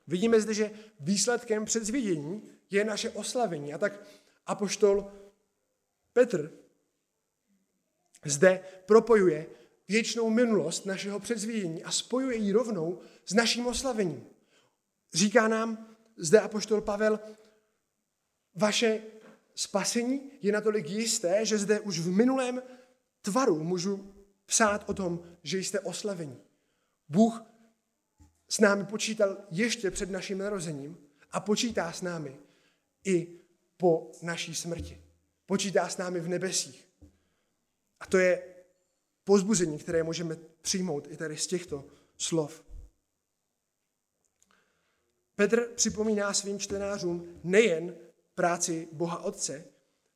[0.08, 3.74] Vidíme zde, že výsledkem předzvědění je naše oslavení.
[3.74, 4.04] A tak
[4.46, 5.12] apoštol
[6.14, 6.52] Petr
[8.26, 9.48] zde propojuje
[9.88, 14.26] věčnou minulost našeho předzvědění a spojuje ji rovnou s naším oslavením.
[15.14, 17.20] Říká nám zde apoštol Pavel,
[18.56, 19.02] vaše
[19.56, 22.62] spasení je natolik jisté, že zde už v minulém
[23.22, 24.14] tvaru můžu
[24.46, 26.38] psát o tom, že jste oslavení.
[27.10, 27.44] Bůh
[28.50, 30.98] s námi počítal ještě před naším narozením
[31.32, 32.38] a počítá s námi
[33.06, 33.40] i
[33.78, 35.02] po naší smrti.
[35.46, 36.89] Počítá s námi v nebesích.
[38.00, 38.44] A to je
[39.24, 41.86] pozbuzení, které můžeme přijmout i tady z těchto
[42.18, 42.64] slov.
[45.36, 47.96] Petr připomíná svým čtenářům nejen
[48.36, 49.66] práci Boha Otce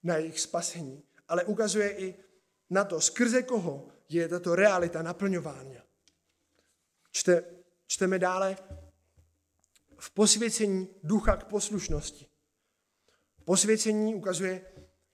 [0.04, 2.16] na jejich spasení, ale ukazuje i
[2.70, 5.82] na to, skrze koho je tato realita naplňována.
[7.12, 7.44] Čte,
[7.88, 8.58] čteme dále
[9.98, 12.28] v posvěcení ducha k poslušnosti.
[13.46, 14.66] Posvěcení ukazuje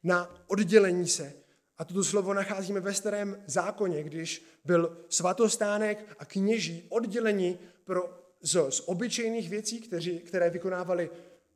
[0.04, 1.34] na oddělení se
[1.80, 8.72] a toto slovo nacházíme ve starém zákoně, když byl svatostánek a kněží odděleni pro, z,
[8.72, 11.10] z obyčejných věcí, kteří, které vykonávali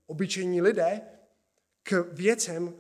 [0.06, 1.02] obyčejní lidé,
[1.84, 2.74] k věcem,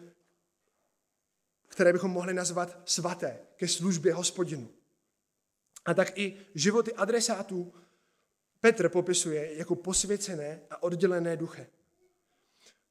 [1.67, 4.69] které bychom mohli nazvat svaté, ke službě hospodinu.
[5.85, 7.73] A tak i životy adresátů
[8.61, 11.67] Petr popisuje jako posvěcené a oddělené duche.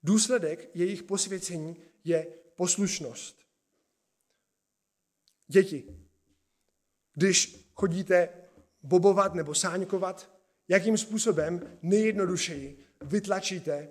[0.03, 3.42] Důsledek jejich posvěcení je poslušnost.
[5.53, 5.85] Děti,
[7.15, 8.29] když chodíte
[8.83, 10.31] bobovat nebo sáňkovat,
[10.69, 13.89] jakým způsobem nejjednodušeji vytlačíte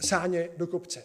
[0.00, 1.04] sáně do kopce.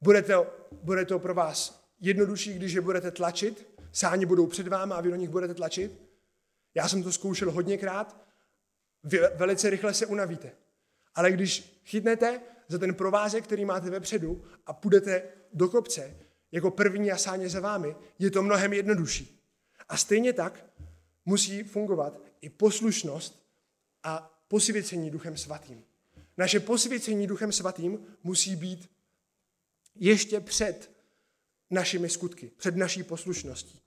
[0.00, 0.46] Bude to,
[0.82, 5.10] bude to pro vás jednodušší, když je budete tlačit, sáně budou před váma a vy
[5.10, 6.02] do nich budete tlačit.
[6.74, 8.16] Já jsem to zkoušel hodněkrát,
[9.04, 10.52] vy velice rychle se unavíte.
[11.14, 16.16] Ale když chytnete za ten provázek, který máte vepředu a půjdete do kopce,
[16.54, 19.40] jako první a sáně za vámi, je to mnohem jednodušší.
[19.88, 20.64] A stejně tak
[21.24, 23.46] musí fungovat i poslušnost
[24.02, 25.84] a posvěcení Duchem Svatým.
[26.36, 28.90] Naše posvěcení Duchem Svatým musí být
[29.94, 30.90] ještě před
[31.70, 33.80] našimi skutky, před naší poslušností.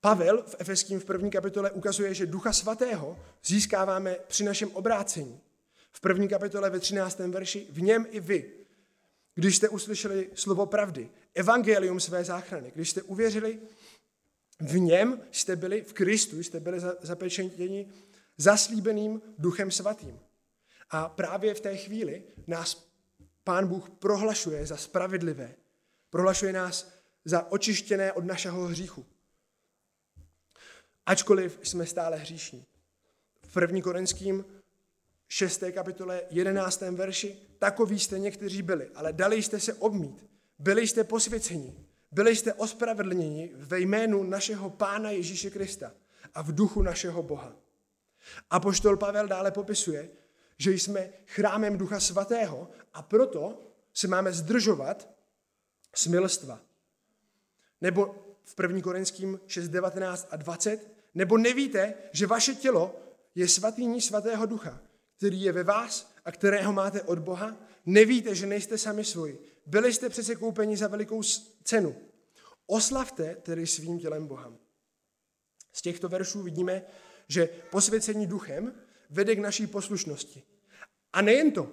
[0.00, 5.40] Pavel v Efeským v první kapitole ukazuje, že Ducha Svatého získáváme při našem obrácení.
[5.92, 7.18] V první kapitole ve 13.
[7.18, 8.61] verši v něm i vy,
[9.34, 13.60] když jste uslyšeli slovo pravdy, evangelium své záchrany, když jste uvěřili,
[14.60, 17.92] v něm jste byli, v Kristu jste byli zapečeněni
[18.36, 20.20] zaslíbeným duchem svatým.
[20.90, 22.92] A právě v té chvíli nás
[23.44, 25.54] Pán Bůh prohlašuje za spravedlivé.
[26.10, 26.92] Prohlašuje nás
[27.24, 29.06] za očištěné od našeho hříchu.
[31.06, 32.66] Ačkoliv jsme stále hříšní.
[33.48, 33.80] V 1.
[33.82, 34.44] Korinským
[35.34, 35.62] 6.
[35.72, 36.80] kapitole 11.
[36.80, 40.26] verši, takový jste někteří byli, ale dali jste se obmít.
[40.58, 41.74] Byli jste posvěceni,
[42.10, 45.92] byli jste ospravedlněni ve jménu našeho Pána Ježíše Krista
[46.34, 47.56] a v duchu našeho Boha.
[48.50, 50.10] A poštol Pavel dále popisuje,
[50.58, 55.08] že jsme chrámem Ducha Svatého a proto se máme zdržovat
[55.94, 56.60] smilstva.
[57.80, 58.80] Nebo v 1.
[58.80, 63.00] Korinským 6, 19 a 20, nebo nevíte, že vaše tělo
[63.34, 64.80] je svatýní svatého ducha,
[65.22, 67.56] který je ve vás a kterého máte od Boha?
[67.86, 69.38] Nevíte, že nejste sami svoji.
[69.66, 71.22] Byli jste přece koupeni za velikou
[71.64, 71.96] cenu.
[72.66, 74.52] Oslavte tedy svým tělem Boha.
[75.72, 76.82] Z těchto veršů vidíme,
[77.28, 78.74] že posvěcení duchem
[79.10, 80.42] vede k naší poslušnosti.
[81.12, 81.72] A nejen to.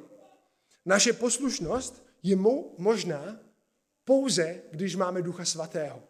[0.86, 2.36] Naše poslušnost je
[2.78, 3.40] možná
[4.04, 6.04] pouze, když máme Ducha Svatého.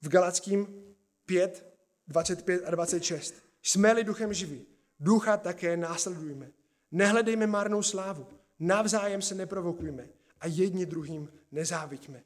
[0.00, 0.84] V Galackým
[1.26, 1.66] 5,
[2.08, 3.34] 25 a 26.
[3.62, 4.71] Jsme-li duchem živí,
[5.02, 6.50] ducha také následujme.
[6.90, 8.26] Nehledejme marnou slávu,
[8.58, 10.08] navzájem se neprovokujme
[10.40, 12.22] a jedni druhým nezáviďme.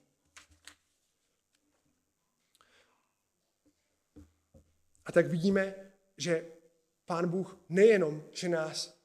[5.04, 5.74] A tak vidíme,
[6.16, 6.46] že
[7.04, 8.98] Pán Bůh nejenom, že nás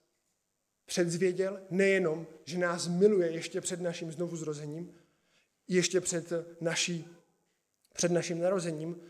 [0.86, 4.96] předzvěděl, nejenom, že nás miluje ještě před naším znovuzrozením,
[5.68, 7.08] ještě před, naší,
[7.94, 9.02] před naším narozením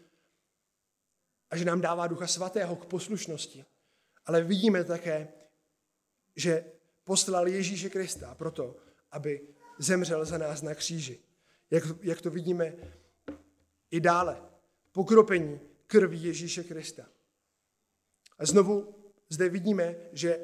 [1.50, 3.66] a že nám dává Ducha Svatého k poslušnosti.
[4.26, 5.28] Ale vidíme také,
[6.36, 6.66] že
[7.04, 8.76] poslal Ježíše Krista proto,
[9.12, 9.48] aby
[9.80, 11.20] zemřel za nás na kříži.
[11.72, 12.74] Jak, jak to vidíme
[13.92, 14.42] i dále.
[14.92, 17.06] Pokropení krví Ježíše Krista.
[18.38, 18.96] A znovu
[19.30, 20.40] zde vidíme, že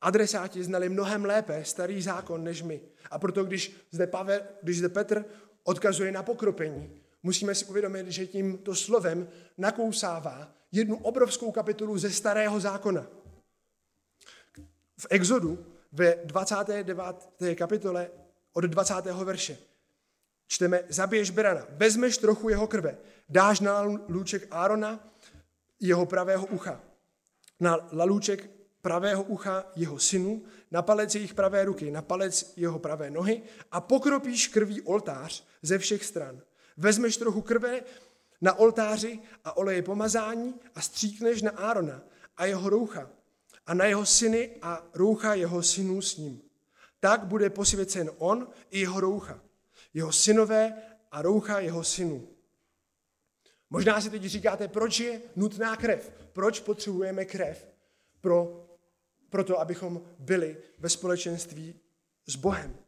[0.00, 2.80] adresáti znali mnohem lépe starý zákon než my.
[3.10, 5.24] A proto, když zde, Pavel, když zde Petr
[5.62, 12.60] odkazuje na pokropení, musíme si uvědomit, že tímto slovem nakousává jednu obrovskou kapitolu ze starého
[12.60, 13.06] zákona.
[14.98, 16.96] V Exodu ve 29.
[17.54, 18.10] kapitole
[18.52, 18.94] od 20.
[19.24, 19.58] verše
[20.52, 22.98] čteme, zabiješ berana, vezmeš trochu jeho krve,
[23.28, 25.12] dáš na lůček Árona
[25.80, 26.80] jeho pravého ucha,
[27.60, 28.50] na lalůček
[28.82, 33.80] pravého ucha jeho synu, na palec jejich pravé ruky, na palec jeho pravé nohy a
[33.80, 36.40] pokropíš krví oltář ze všech stran.
[36.76, 37.80] Vezmeš trochu krve
[38.40, 42.02] na oltáři a oleje pomazání a stříkneš na Árona
[42.36, 43.10] a jeho roucha
[43.66, 46.42] a na jeho syny a roucha jeho synů s ním.
[47.00, 49.40] Tak bude posvěcen on i jeho roucha,
[49.94, 52.28] jeho synové a roucha jeho synů.
[53.70, 56.12] Možná si teď říkáte, proč je nutná krev?
[56.32, 57.68] Proč potřebujeme krev
[58.20, 58.66] pro,
[59.30, 61.80] pro to, abychom byli ve společenství
[62.26, 62.81] s Bohem?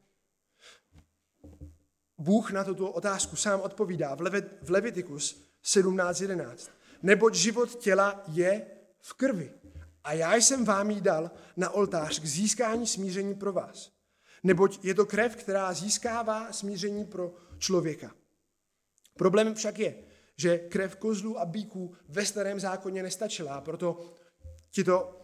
[2.25, 6.71] Bůh na tuto otázku sám odpovídá v, Levit, v Levitikus 17.11.
[7.03, 8.67] Neboť život těla je
[9.01, 9.53] v krvi.
[10.05, 13.93] A já jsem vám ji dal na oltář k získání smíření pro vás.
[14.43, 18.15] Neboť je to krev, která získává smíření pro člověka.
[19.17, 19.95] Problém však je,
[20.37, 24.13] že krev kozlů a bíků ve starém zákoně nestačila, proto
[24.71, 25.21] tito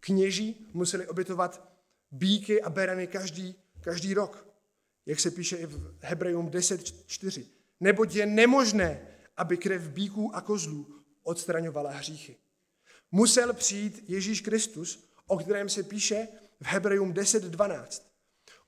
[0.00, 1.68] kněží museli obětovat
[2.10, 4.47] bíky a berany každý, každý rok.
[5.08, 7.46] Jak se píše i v Hebrejům 10.4.
[7.80, 10.86] Neboť je nemožné, aby krev bíků a kozlů
[11.22, 12.36] odstraňovala hříchy.
[13.12, 16.28] Musel přijít Ježíš Kristus, o kterém se píše
[16.60, 18.02] v Hebrejům 10.12.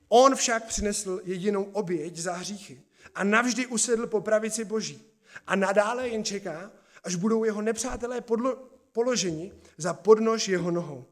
[0.09, 2.82] On však přinesl jedinou oběť za hříchy
[3.14, 5.03] a navždy usedl po pravici Boží
[5.47, 6.72] a nadále jen čeká,
[7.05, 8.59] až budou jeho nepřátelé podlo-
[8.93, 11.07] položeni za podnož jeho nohou.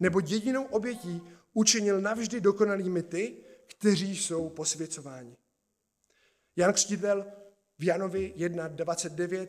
[0.00, 1.22] Nebo jedinou obětí
[1.52, 3.47] učinil navždy dokonalými ty,
[3.78, 5.36] kteří jsou posvěcováni.
[6.56, 7.26] Jan Křtitel
[7.78, 9.48] v Janovi 1.29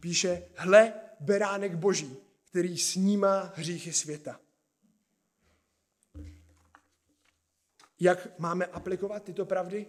[0.00, 4.40] píše, hle, beránek boží, který snímá hříchy světa.
[8.00, 9.86] Jak máme aplikovat tyto pravdy?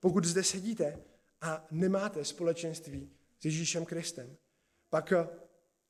[0.00, 1.02] Pokud zde sedíte
[1.40, 4.36] a nemáte společenství s Ježíšem Kristem,
[4.90, 5.28] pak eh,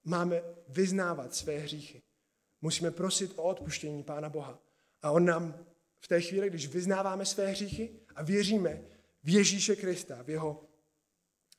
[0.05, 2.03] máme vyznávat své hříchy.
[2.63, 4.59] Musíme prosit o odpuštění Pána Boha.
[5.03, 5.67] A On nám
[6.07, 8.83] v té chvíli, když vyznáváme své hříchy a věříme
[9.25, 10.65] v Ježíše Krista, v jeho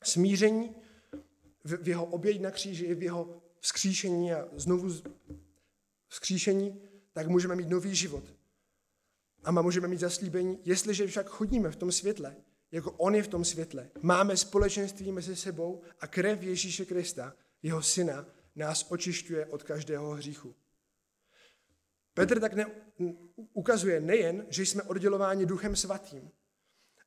[0.03, 0.75] smíření,
[1.63, 5.01] v jeho oběť na kříži, v jeho vzkříšení a znovu
[6.07, 6.81] vzkříšení,
[7.13, 8.23] tak můžeme mít nový život.
[9.43, 12.35] A můžeme mít zaslíbení, jestliže však chodíme v tom světle,
[12.71, 17.33] jako on je v tom světle, máme společenství mezi sebou a krev Ježíše Krista,
[17.63, 18.25] jeho syna,
[18.55, 20.55] nás očišťuje od každého hříchu.
[22.17, 22.65] Petr tak ne,
[23.53, 26.31] ukazuje nejen, že jsme oddělováni duchem svatým,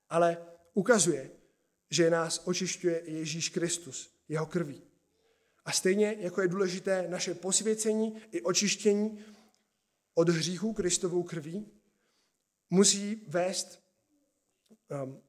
[0.08, 1.30] ale ukazuje,
[1.90, 4.82] že nás očišťuje Ježíš Kristus, jeho krví.
[5.64, 9.24] A stejně jako je důležité naše posvěcení i očištění
[10.14, 11.66] od hříchu Kristovou krví,
[12.70, 13.82] musí vést
[15.04, 15.22] um,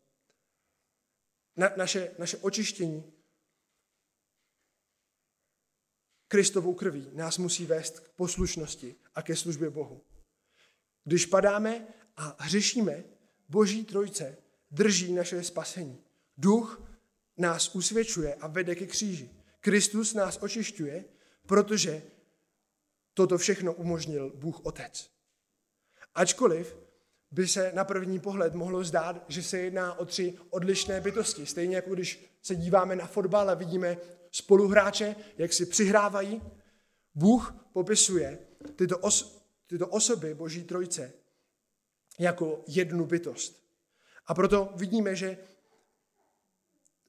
[1.56, 3.14] na, naše, naše očištění
[6.28, 10.02] Kristovou krví nás musí vést k poslušnosti a ke službě Bohu.
[11.04, 11.88] Když padáme
[12.18, 13.04] a hřešíme,
[13.50, 14.38] Boží trojce
[14.72, 16.04] drží naše spasení.
[16.38, 16.82] Duch
[17.38, 19.30] nás usvědčuje a vede ke kříži.
[19.60, 21.06] Kristus nás očišťuje,
[21.48, 22.04] protože
[23.14, 25.10] toto všechno umožnil Bůh Otec.
[26.16, 26.78] Ačkoliv
[27.32, 31.46] by se na první pohled mohlo zdát, že se jedná o tři odlišné bytosti.
[31.46, 33.98] Stejně jako když se díváme na fotbal a vidíme
[34.32, 36.42] spoluhráče, jak si přihrávají,
[37.16, 38.40] Bůh popisuje
[38.76, 41.14] tyto, os, tyto osoby Boží trojce
[42.20, 43.64] jako jednu bytost.
[44.26, 45.38] A proto vidíme, že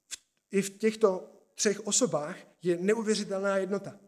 [0.09, 0.19] v,
[0.51, 4.01] i v těchto třech osobách je neuvěřitelná jednota.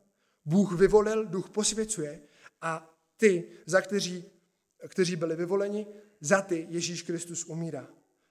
[0.45, 2.21] Bůh vyvolil, duch posvěcuje
[2.61, 4.25] a ty, za kteří,
[4.89, 5.87] kteří byli vyvoleni,
[6.21, 7.89] za ty Ježíš Kristus umírá.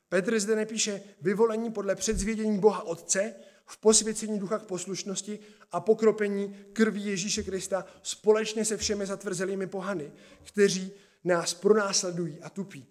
[0.09, 3.36] Petr zde nepíše vyvolení podle předzvědění Boha Otce,
[3.66, 5.39] v posvěcení ducha k poslušnosti
[5.72, 10.11] a pokropení krví Ježíše Krista společně se všemi zatvrzelými pohany,
[10.43, 10.91] kteří
[11.24, 12.86] nás pronásledují a tupí.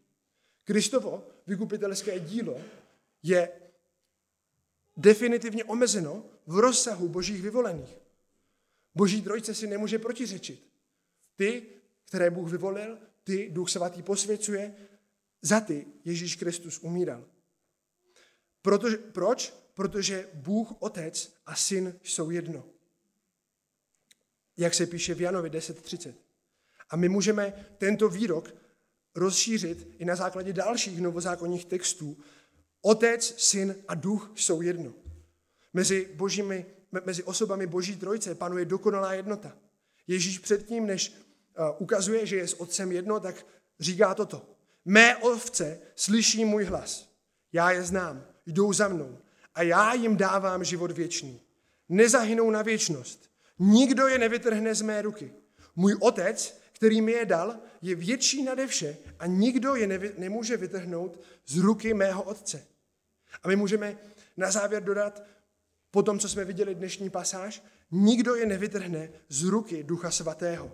[0.64, 2.60] Kristovo vykupitelské dílo
[3.22, 3.48] je
[4.96, 7.98] definitivně omezeno v rozsahu božích vyvolených.
[8.94, 10.68] Boží trojce si nemůže protiřečit.
[11.36, 11.62] Ty,
[12.08, 14.74] které Bůh vyvolil, ty Duch Svatý posvěcuje,
[15.42, 17.24] za ty Ježíš Kristus umíral.
[18.62, 19.54] Protože, proč?
[19.82, 22.64] Protože Bůh, Otec a Syn jsou jedno.
[24.56, 26.14] Jak se píše v Janovi 10.30.
[26.90, 28.54] A my můžeme tento výrok
[29.14, 32.16] rozšířit i na základě dalších novozákonních textů.
[32.82, 34.94] Otec, Syn a Duch jsou jedno.
[35.72, 36.66] Mezi, božími,
[37.04, 39.56] mezi osobami Boží trojce panuje dokonalá jednota.
[40.06, 43.46] Ježíš předtím, než uh, ukazuje, že je s Otcem jedno, tak
[43.80, 44.46] říká toto.
[44.84, 47.08] Mé ovce slyší můj hlas.
[47.52, 49.18] Já je znám, jdou za mnou
[49.54, 51.40] a já jim dávám život věčný.
[51.88, 53.30] Nezahynou na věčnost.
[53.58, 55.32] Nikdo je nevytrhne z mé ruky.
[55.76, 60.56] Můj otec, který mi je dal, je větší nade vše a nikdo je nevy, nemůže
[60.56, 62.66] vytrhnout z ruky mého otce.
[63.42, 63.96] A my můžeme
[64.36, 65.22] na závěr dodat,
[65.90, 70.72] po tom, co jsme viděli dnešní pasáž, nikdo je nevytrhne z ruky Ducha Svatého.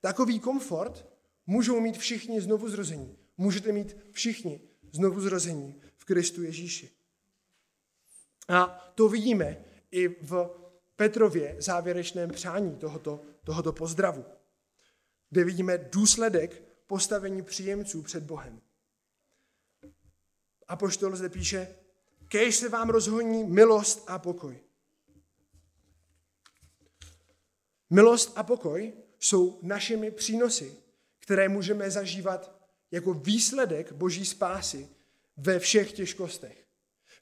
[0.00, 1.06] Takový komfort
[1.46, 3.16] můžou mít všichni znovu zrození.
[3.38, 4.60] Můžete mít všichni
[4.92, 6.90] znovu zrození v Kristu Ježíši.
[8.48, 10.50] A to vidíme i v
[10.96, 14.24] Petrově závěrečném přání tohoto, tohoto pozdravu,
[15.30, 18.60] kde vidíme důsledek postavení příjemců před Bohem.
[20.68, 21.76] A poštol zde píše,
[22.28, 24.60] kež se vám rozhoní milost a pokoj.
[27.90, 30.76] Milost a pokoj jsou našimi přínosy,
[31.18, 34.88] které můžeme zažívat jako výsledek boží spásy
[35.36, 36.66] ve všech těžkostech.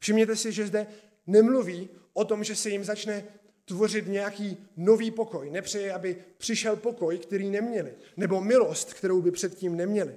[0.00, 0.86] Všimněte si, že zde
[1.30, 3.24] nemluví o tom, že se jim začne
[3.64, 5.50] tvořit nějaký nový pokoj.
[5.50, 10.16] Nepřeje, aby přišel pokoj, který neměli, nebo milost, kterou by předtím neměli.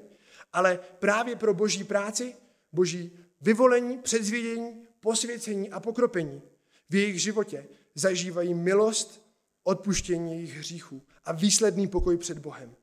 [0.54, 2.36] Ale právě pro boží práci,
[2.72, 3.12] boží
[3.42, 6.42] vyvolení, předzvědění, posvěcení a pokropení
[6.90, 9.24] v jejich životě zažívají milost,
[9.64, 12.76] odpuštění jejich hříchů a výsledný pokoj před Bohem.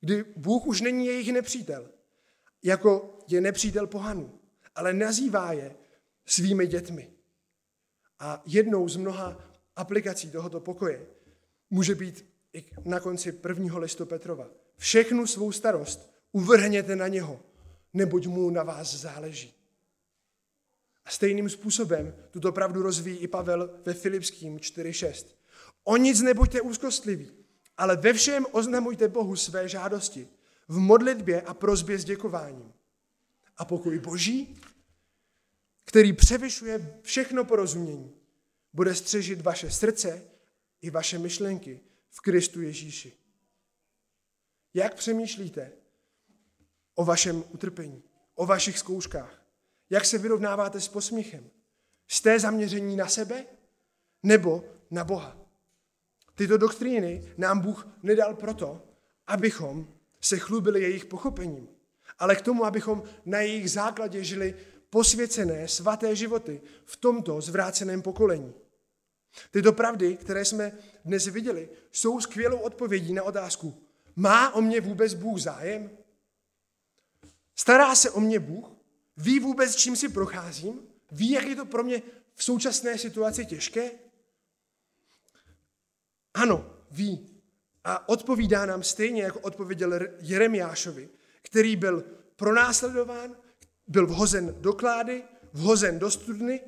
[0.00, 1.88] Kdy Bůh už není jejich nepřítel,
[2.62, 4.40] jako je nepřítel pohanů,
[4.74, 5.76] ale nazývá je
[6.26, 7.10] svými dětmi.
[8.20, 9.36] A jednou z mnoha
[9.76, 11.06] aplikací tohoto pokoje
[11.70, 14.48] může být i na konci prvního listu Petrova.
[14.76, 17.40] Všechnu svou starost uvrhněte na něho,
[17.94, 19.54] neboť mu na vás záleží.
[21.04, 25.26] A stejným způsobem tuto pravdu rozvíjí i Pavel ve Filipským 4.6.
[25.84, 27.30] O nic nebuďte úzkostliví,
[27.76, 30.28] ale ve všem oznamujte Bohu své žádosti,
[30.68, 32.72] v modlitbě a prozbě s děkováním.
[33.56, 34.56] A pokoj Boží,
[35.90, 38.14] který převyšuje všechno porozumění,
[38.72, 40.22] bude střežit vaše srdce
[40.80, 41.80] i vaše myšlenky
[42.10, 43.12] v Kristu Ježíši.
[44.74, 45.72] Jak přemýšlíte
[46.94, 48.02] o vašem utrpení,
[48.34, 49.42] o vašich zkouškách?
[49.90, 51.50] Jak se vyrovnáváte s posměchem?
[52.08, 53.46] Jste zaměření na sebe
[54.22, 55.36] nebo na Boha?
[56.34, 58.82] Tyto doktríny nám Bůh nedal proto,
[59.26, 61.68] abychom se chlubili jejich pochopením,
[62.18, 64.54] ale k tomu, abychom na jejich základě žili
[64.90, 68.54] posvěcené, svaté životy v tomto zvráceném pokolení.
[69.50, 73.86] Tyto pravdy, které jsme dnes viděli, jsou skvělou odpovědí na otázku,
[74.16, 75.90] má o mě vůbec Bůh zájem?
[77.56, 78.68] Stará se o mě Bůh?
[79.16, 80.80] Ví vůbec, čím si procházím?
[81.10, 82.02] Ví, jak je to pro mě
[82.34, 83.90] v současné situaci těžké?
[86.34, 87.42] Ano, ví.
[87.84, 91.08] A odpovídá nám stejně, jako odpověděl Jeremiášovi,
[91.42, 92.04] který byl
[92.36, 93.36] pronásledován,
[93.90, 96.60] byl vhozen do klády, vhozen do studny,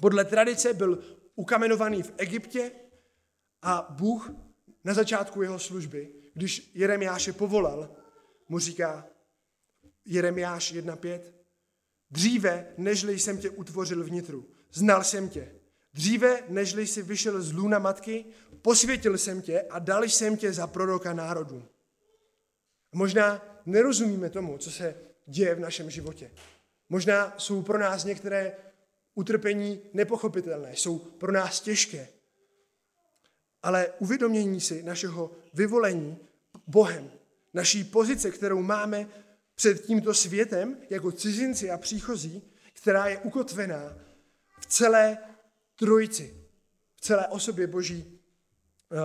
[0.00, 1.02] podle tradice byl
[1.34, 2.70] ukamenovaný v Egyptě
[3.62, 4.30] a Bůh
[4.84, 7.96] na začátku jeho služby, když Jeremiáše povolal,
[8.48, 9.06] mu říká
[10.04, 11.20] Jeremiáš 1.5,
[12.10, 15.54] dříve, nežli jsem tě utvořil vnitru, znal jsem tě.
[15.94, 18.24] Dříve, nežli jsi vyšel z lůna matky,
[18.62, 21.64] posvětil jsem tě a dal jsem tě za proroka národů.
[22.92, 26.30] Možná nerozumíme tomu, co se děje v našem životě.
[26.88, 28.56] Možná jsou pro nás některé
[29.14, 32.08] utrpení nepochopitelné, jsou pro nás těžké.
[33.62, 36.18] Ale uvědomění si našeho vyvolení
[36.66, 37.10] Bohem,
[37.54, 39.08] naší pozice, kterou máme
[39.54, 43.98] před tímto světem jako cizinci a příchozí, která je ukotvená
[44.60, 45.18] v celé
[45.76, 46.44] trojici,
[46.96, 48.20] v celé osobě Boží,
[48.92, 48.96] eh,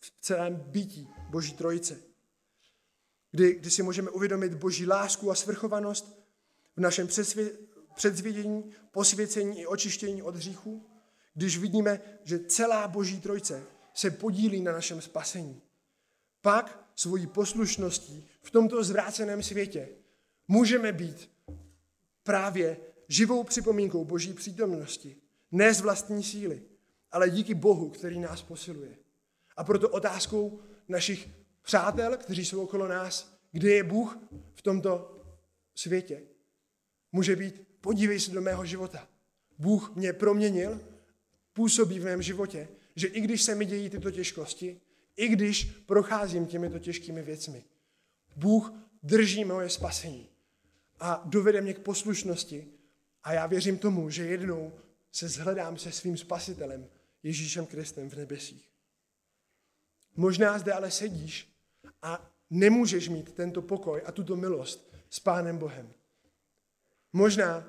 [0.00, 2.13] v celém bytí Boží trojice.
[3.34, 6.18] Kdy, kdy si můžeme uvědomit Boží lásku a svrchovanost
[6.76, 7.08] v našem
[7.94, 10.86] předzvědění, posvěcení i očištění od hříchů,
[11.34, 13.62] když vidíme, že celá Boží trojce
[13.94, 15.62] se podílí na našem spasení.
[16.40, 19.88] Pak svojí poslušností v tomto zvráceném světě
[20.48, 21.30] můžeme být
[22.22, 22.76] právě
[23.08, 25.16] živou připomínkou Boží přítomnosti.
[25.52, 26.62] Ne z vlastní síly,
[27.12, 28.96] ale díky Bohu, který nás posiluje.
[29.56, 31.28] A proto otázkou našich
[31.64, 34.18] přátel, kteří jsou okolo nás, kde je Bůh
[34.54, 35.20] v tomto
[35.74, 36.22] světě,
[37.12, 39.08] může být, podívej se do mého života.
[39.58, 40.80] Bůh mě proměnil,
[41.52, 44.80] působí v mém životě, že i když se mi dějí tyto těžkosti,
[45.16, 47.64] i když procházím těmito těžkými věcmi,
[48.36, 50.28] Bůh drží moje spasení
[51.00, 52.66] a dovede mě k poslušnosti
[53.22, 54.72] a já věřím tomu, že jednou
[55.12, 56.88] se zhledám se svým spasitelem,
[57.22, 58.70] Ježíšem Kristem v nebesích.
[60.16, 61.53] Možná zde ale sedíš
[62.04, 65.92] a nemůžeš mít tento pokoj a tuto milost s Pánem Bohem.
[67.12, 67.64] Možná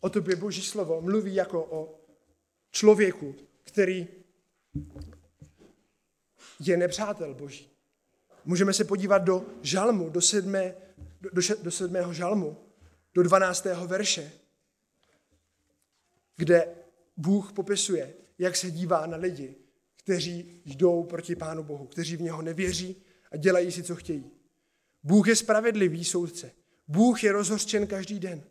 [0.00, 2.00] o tobě Boží slovo mluví jako o
[2.70, 4.08] člověku, který
[6.60, 7.70] je nepřátel Boží.
[8.44, 10.74] Můžeme se podívat do žalmu, do, sedmé,
[11.20, 12.56] do, do sedmého žalmu,
[13.14, 14.32] do dvanáctého verše,
[16.36, 16.68] kde
[17.16, 19.54] Bůh popisuje, jak se dívá na lidi,
[19.96, 23.05] kteří jdou proti Pánu Bohu, kteří v něho nevěří
[23.36, 24.30] a dělají si, co chtějí.
[25.02, 26.50] Bůh je spravedlivý soudce.
[26.88, 28.42] Bůh je rozhořčen každý den.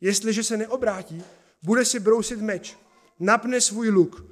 [0.00, 1.22] Jestliže se neobrátí,
[1.62, 2.76] bude si brousit meč,
[3.20, 4.24] napne svůj luk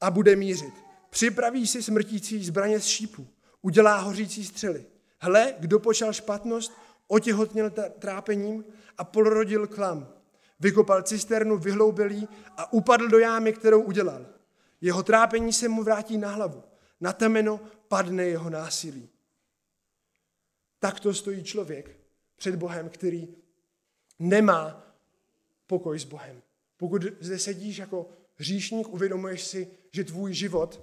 [0.00, 0.74] a bude mířit.
[1.10, 3.26] Připraví si smrtící zbraně z šípů,
[3.62, 4.86] udělá hořící střely.
[5.18, 6.72] Hle, kdo počal špatnost,
[7.08, 8.64] otěhotněl trápením
[8.98, 10.08] a polorodil klam.
[10.60, 12.10] Vykopal cisternu, vyhloubil
[12.56, 14.26] a upadl do jámy, kterou udělal.
[14.80, 16.62] Jeho trápení se mu vrátí na hlavu.
[17.00, 19.08] Na temeno padne jeho násilí.
[20.80, 22.00] Takto stojí člověk
[22.36, 23.28] před Bohem, který
[24.18, 24.94] nemá
[25.66, 26.42] pokoj s Bohem.
[26.76, 30.82] Pokud zde sedíš jako hříšník, uvědomuješ si, že tvůj život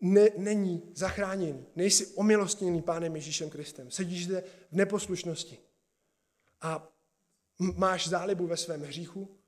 [0.00, 3.90] ne, není zachráněný, nejsi omilostněný Pánem Ježíšem Kristem.
[3.90, 5.58] Sedíš zde v neposlušnosti
[6.60, 6.92] a
[7.58, 9.38] máš zálibu ve svém hříchu,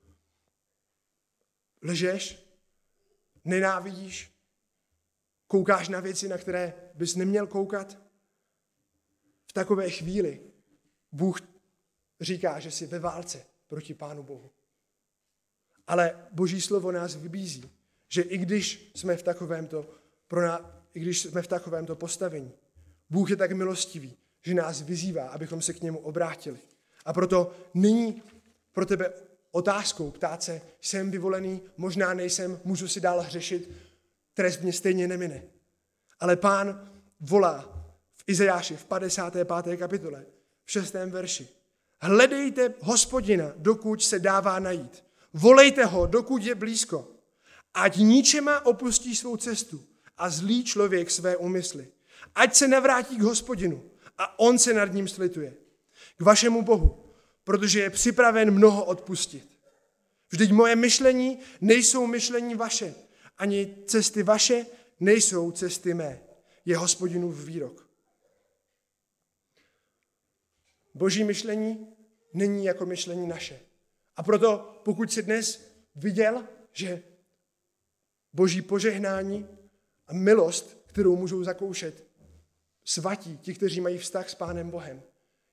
[1.81, 2.47] lžeš,
[3.45, 4.31] nenávidíš,
[5.47, 8.06] koukáš na věci, na které bys neměl koukat.
[9.57, 10.41] Takové chvíli
[11.11, 11.41] Bůh
[12.21, 14.51] říká, že jsi ve válce proti Pánu Bohu.
[15.87, 17.71] Ale Boží slovo nás vybízí,
[18.09, 19.89] že i když jsme v takovémto,
[20.27, 22.51] pro ná, i když jsme v takovémto postavení,
[23.09, 26.59] Bůh je tak milostivý, že nás vyzývá, abychom se k němu obrátili.
[27.05, 28.23] A proto nyní
[28.71, 29.13] pro tebe
[29.51, 33.71] otázkou ptát se, jsem vyvolený, možná nejsem, můžu si dál hřešit,
[34.33, 35.43] trest mě stejně nemine.
[36.19, 37.76] Ale pán volá
[38.27, 39.77] Izajáši v 55.
[39.77, 40.25] kapitole,
[40.65, 40.93] v 6.
[40.93, 41.47] verši.
[42.01, 45.03] Hledejte hospodina, dokud se dává najít.
[45.33, 47.07] Volejte ho, dokud je blízko.
[47.73, 49.83] Ať ničema opustí svou cestu
[50.17, 51.87] a zlý člověk své úmysly.
[52.35, 53.83] Ať se nevrátí k hospodinu
[54.17, 55.53] a on se nad ním slituje.
[56.17, 57.13] K vašemu Bohu,
[57.43, 59.57] protože je připraven mnoho odpustit.
[60.29, 62.95] Vždyť moje myšlení nejsou myšlení vaše,
[63.37, 64.65] ani cesty vaše
[64.99, 66.19] nejsou cesty mé.
[66.65, 67.86] Je hospodinův výrok.
[70.97, 71.87] Boží myšlení
[72.33, 73.59] není jako myšlení naše.
[74.15, 77.03] A proto, pokud jsi dnes viděl, že
[78.33, 79.47] boží požehnání
[80.07, 82.07] a milost, kterou můžou zakoušet
[82.85, 85.03] svatí, ti, kteří mají vztah s Pánem Bohem,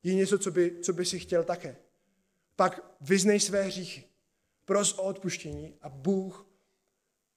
[0.03, 1.77] je něco, co by, co by si chtěl také.
[2.57, 4.05] Pak vyznej své hříchy,
[4.65, 6.47] pros o odpuštění a Bůh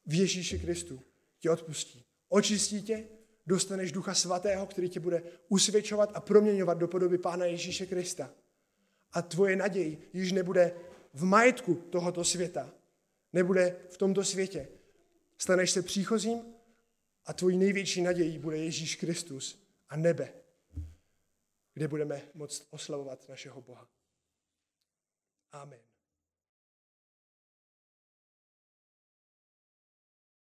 [0.05, 1.01] v Ježíši Kristu
[1.39, 2.05] tě odpustí.
[2.29, 3.07] Očistí tě,
[3.47, 8.33] dostaneš Ducha Svatého, který tě bude usvědčovat a proměňovat do podoby Pána Ježíše Krista.
[9.11, 10.75] A tvoje naděj již nebude
[11.13, 12.73] v majetku tohoto světa,
[13.33, 14.67] nebude v tomto světě.
[15.37, 16.53] Staneš se příchozím
[17.25, 20.33] a tvojí největší nadějí bude Ježíš Kristus a nebe,
[21.73, 23.89] kde budeme moct oslavovat našeho Boha.
[25.51, 25.86] Amen.